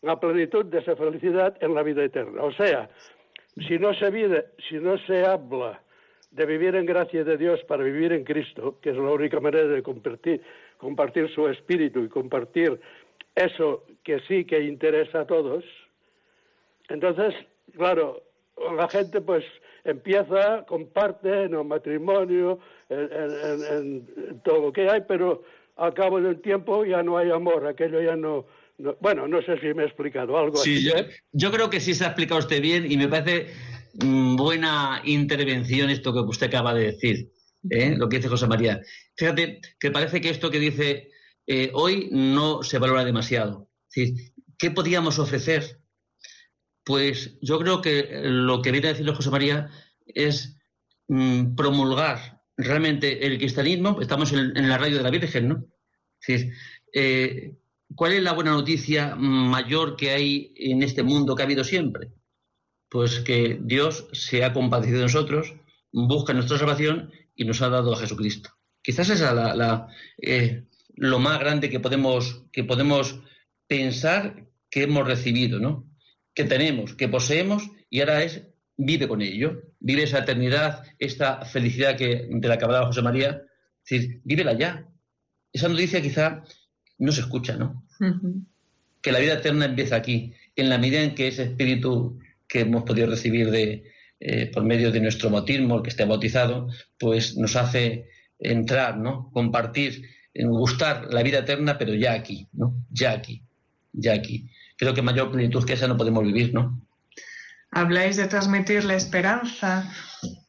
[0.00, 2.42] la plenitud de esa felicidad en la vida eterna.
[2.42, 2.88] O sea,
[3.68, 5.80] si no se vive, si no se habla
[6.32, 9.66] de vivir en gracia de Dios para vivir en Cristo, que es la única manera
[9.68, 10.40] de compartir,
[10.78, 12.80] compartir su espíritu y compartir
[13.34, 15.64] eso que sí que interesa a todos,
[16.88, 17.34] entonces,
[17.76, 18.22] claro,
[18.76, 19.44] la gente pues
[19.84, 22.58] empieza, comparte en el matrimonio,
[22.88, 25.42] en, en- en- en todo lo que hay, pero
[25.76, 28.46] al cabo de un tiempo ya no hay amor, aquello ya no...
[28.78, 30.84] no- bueno, no sé si me he explicado algo Sí, así.
[30.88, 30.94] yo,
[31.32, 33.46] yo creo que sí se ha explicado usted bien y me parece
[33.94, 37.32] buena intervención esto que usted acaba de decir,
[37.70, 37.94] ¿eh?
[37.96, 38.80] lo que dice José María.
[39.16, 41.10] Fíjate que parece que esto que dice
[41.46, 43.68] eh, hoy no se valora demasiado.
[43.92, 45.80] ¿Qué podíamos ofrecer?
[46.84, 49.70] Pues yo creo que lo que viene a decirle José María
[50.06, 50.56] es
[51.08, 54.00] mm, promulgar realmente el cristianismo.
[54.00, 55.64] Estamos en, en la radio de la Virgen, ¿no?
[56.20, 56.52] Es decir,
[56.92, 57.56] eh,
[57.94, 62.10] ¿cuál es la buena noticia mayor que hay en este mundo que ha habido siempre?
[62.92, 65.54] Pues que Dios se ha compadecido de nosotros,
[65.90, 68.50] busca nuestra salvación y nos ha dado a Jesucristo.
[68.82, 69.88] Quizás esa es la, la,
[70.18, 70.64] eh,
[70.96, 73.18] lo más grande que podemos, que podemos
[73.66, 75.88] pensar que hemos recibido, ¿no?
[76.34, 78.42] que tenemos, que poseemos, y ahora es
[78.76, 83.42] vive con ello, vive esa eternidad, esta felicidad que, de la que hablaba José María,
[83.84, 84.86] es decir, vívela ya.
[85.52, 86.42] Esa noticia quizá
[86.98, 87.86] no se escucha, ¿no?
[89.00, 92.18] Que la vida eterna empieza aquí, en la medida en que ese espíritu
[92.52, 93.82] que hemos podido recibir de,
[94.20, 99.30] eh, por medio de nuestro bautismo, el que esté bautizado, pues nos hace entrar, ¿no?
[99.32, 100.02] Compartir,
[100.34, 102.84] gustar la vida eterna, pero ya aquí, ¿no?
[102.90, 103.42] Ya aquí,
[103.94, 104.50] ya aquí.
[104.76, 106.78] Creo que mayor plenitud que esa no podemos vivir, ¿no?
[107.70, 109.90] Habláis de transmitir la esperanza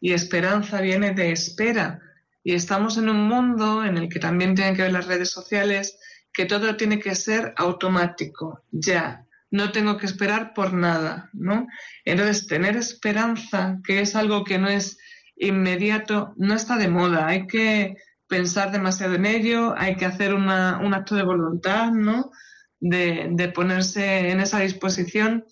[0.01, 2.01] y esperanza viene de espera.
[2.43, 5.97] Y estamos en un mundo en el que también tienen que ver las redes sociales,
[6.33, 9.25] que todo tiene que ser automático, ya.
[9.53, 11.67] No tengo que esperar por nada, ¿no?
[12.05, 14.97] Entonces, tener esperanza, que es algo que no es
[15.35, 17.27] inmediato, no está de moda.
[17.27, 17.95] Hay que
[18.27, 22.31] pensar demasiado en ello, hay que hacer una- un acto de voluntad, ¿no?
[22.79, 25.45] De, de ponerse en esa disposición.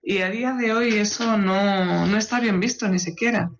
[0.00, 3.50] Y a día de hoy eso no, no está bien visto ni siquiera.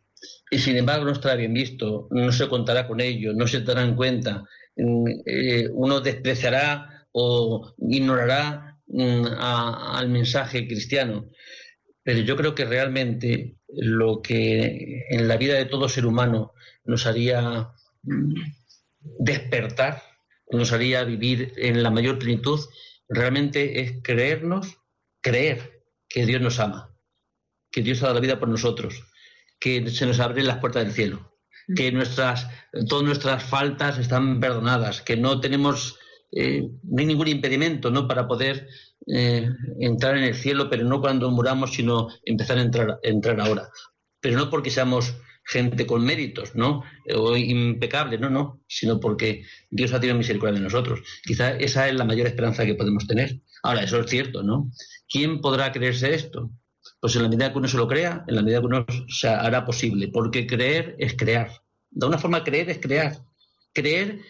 [0.51, 3.83] y sin embargo no estará bien visto, no se contará con ello, no se dará
[3.83, 4.45] en cuenta,
[4.77, 8.74] mm, eh, uno despreciará o ignorará
[9.39, 11.31] a- al mensaje cristiano.
[12.03, 16.53] Pero yo creo que realmente lo que en la vida de todo ser humano
[16.85, 17.71] nos haría
[18.03, 18.35] mm,
[19.01, 20.03] despertar,
[20.51, 22.61] nos haría vivir en la mayor plenitud,
[23.09, 24.77] realmente es creernos,
[25.21, 26.95] creer que Dios nos ama,
[27.71, 29.03] que Dios ha dado la vida por nosotros,
[29.59, 31.39] que se nos abren las puertas del cielo,
[31.75, 32.47] que nuestras,
[32.89, 35.99] todas nuestras faltas están perdonadas, que no tenemos,
[36.37, 38.09] eh, no hay ningún impedimento ¿no?
[38.09, 38.67] para poder
[39.07, 43.69] eh, entrar en el cielo, pero no cuando muramos, sino empezar a entrar, entrar ahora.
[44.21, 45.15] Pero no porque seamos
[45.45, 46.83] gente con méritos, ¿no?
[47.15, 51.01] O impecable, no, no, sino porque Dios ha tenido misericordia de nosotros.
[51.23, 53.41] Quizá esa es la mayor esperanza que podemos tener.
[53.63, 54.71] Ahora, eso es cierto, ¿no?
[55.09, 56.51] ¿Quién podrá creerse esto?
[57.01, 59.29] Pues en la medida que uno se lo crea, en la medida que uno se
[59.29, 61.51] hará posible, porque creer es crear.
[61.91, 63.19] De una forma, creer es crear.
[63.75, 64.21] Creer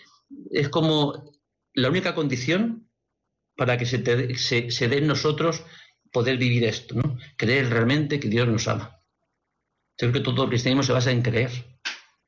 [0.51, 1.34] es como
[1.75, 2.89] la única condición
[3.57, 5.65] para que se, te- se, dé en nosotros
[6.13, 7.19] poder vivir esto, ¿no?
[7.37, 8.99] Creer realmente que Dios nos ama.
[9.97, 11.51] Creo que todo cristianismo se basa en creer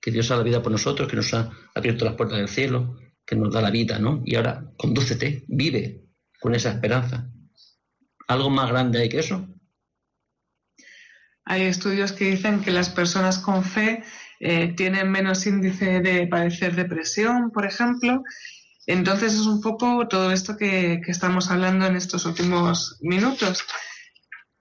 [0.00, 2.96] que Dios ha la vida por nosotros, que nos ha abierto las puertas del cielo,
[3.24, 4.22] que nos da la vida, ¿no?
[4.24, 6.04] Y ahora, condúcete, vive
[6.40, 7.28] con esa esperanza.
[8.28, 9.48] ¿Algo más grande hay que eso?
[11.44, 14.02] Hay estudios que dicen que las personas con fe
[14.40, 18.22] eh, tienen menos índice de padecer depresión, por ejemplo.
[18.86, 23.64] Entonces es un poco todo esto que, estamos hablando en estos últimos minutos.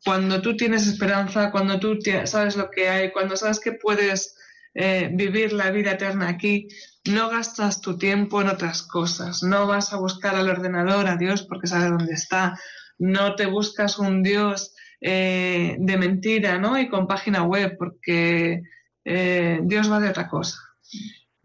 [0.04, 4.36] Cuando tú tienes esperanza, cuando tú sabes lo que hay, cuando sabes que puedes
[4.74, 6.68] eh, vivir la vida eterna aquí,
[7.06, 11.44] no gastas tu tiempo en otras cosas, no vas a buscar al ordenador a Dios
[11.44, 12.60] porque sabes dónde está,
[12.98, 16.80] no te buscas un Dios eh, de mentira, ¿no?
[16.80, 18.64] Y con página web, porque
[19.04, 20.58] eh, Dios va de otra cosa.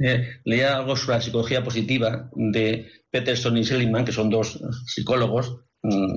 [0.02, 5.58] Eh, leía algo sobre la psicología positiva de Peterson y Seligman, que son dos psicólogos
[5.82, 6.14] mm,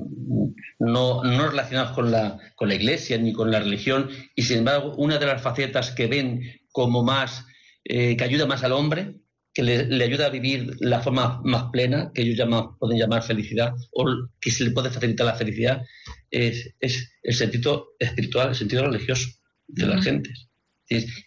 [0.80, 4.94] no, no relacionados con la, con la iglesia ni con la religión, y sin embargo,
[4.96, 7.46] una de las facetas que ven como más,
[7.84, 9.20] eh, que ayuda más al hombre,
[9.54, 13.72] que le, ayuda a vivir la forma más plena, que ellos llaman, pueden llamar felicidad,
[13.92, 14.04] o
[14.40, 15.82] que se le puede facilitar la felicidad,
[16.28, 19.30] es, el sentido espiritual, el sentido religioso
[19.68, 20.30] de la gente.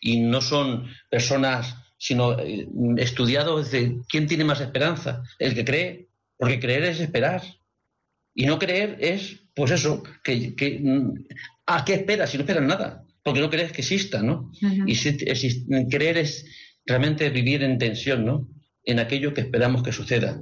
[0.02, 2.68] Y no son personas, sino eh,
[2.98, 7.42] estudiados de quién tiene más esperanza, el que cree, porque creer es esperar.
[8.34, 10.54] Y no creer es, pues eso, que,
[11.66, 13.04] ¿a qué esperas si no esperas nada?
[13.24, 14.52] Porque no crees que exista, ¿no?
[14.86, 15.18] Y si,
[15.90, 16.46] creer es
[16.86, 18.48] realmente vivir en tensión, ¿no?
[18.84, 20.40] En aquello que esperamos que suceda.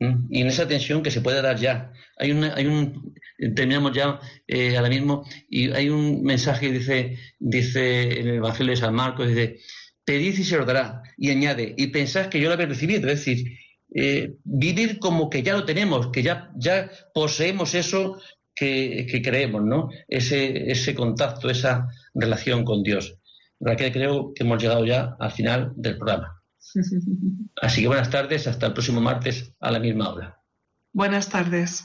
[0.00, 1.92] Y en esa tensión que se puede dar ya.
[2.18, 3.14] Hay, una, hay un,
[3.54, 8.72] terminamos ya eh, ahora mismo, y hay un mensaje que dice, dice en el Evangelio
[8.72, 9.58] de San Marcos, dice,
[10.08, 13.18] pedid y se os dará, y añade, y pensás que yo lo había recibido, es
[13.18, 13.58] decir,
[13.94, 18.18] eh, vivir como que ya lo tenemos, que ya, ya poseemos eso
[18.54, 19.90] que, que creemos, ¿no?
[20.08, 23.18] Ese, ese contacto, esa relación con Dios.
[23.60, 26.42] Raquel, creo que hemos llegado ya al final del programa.
[27.60, 30.40] Así que buenas tardes, hasta el próximo martes a la misma hora.
[30.94, 31.84] Buenas tardes.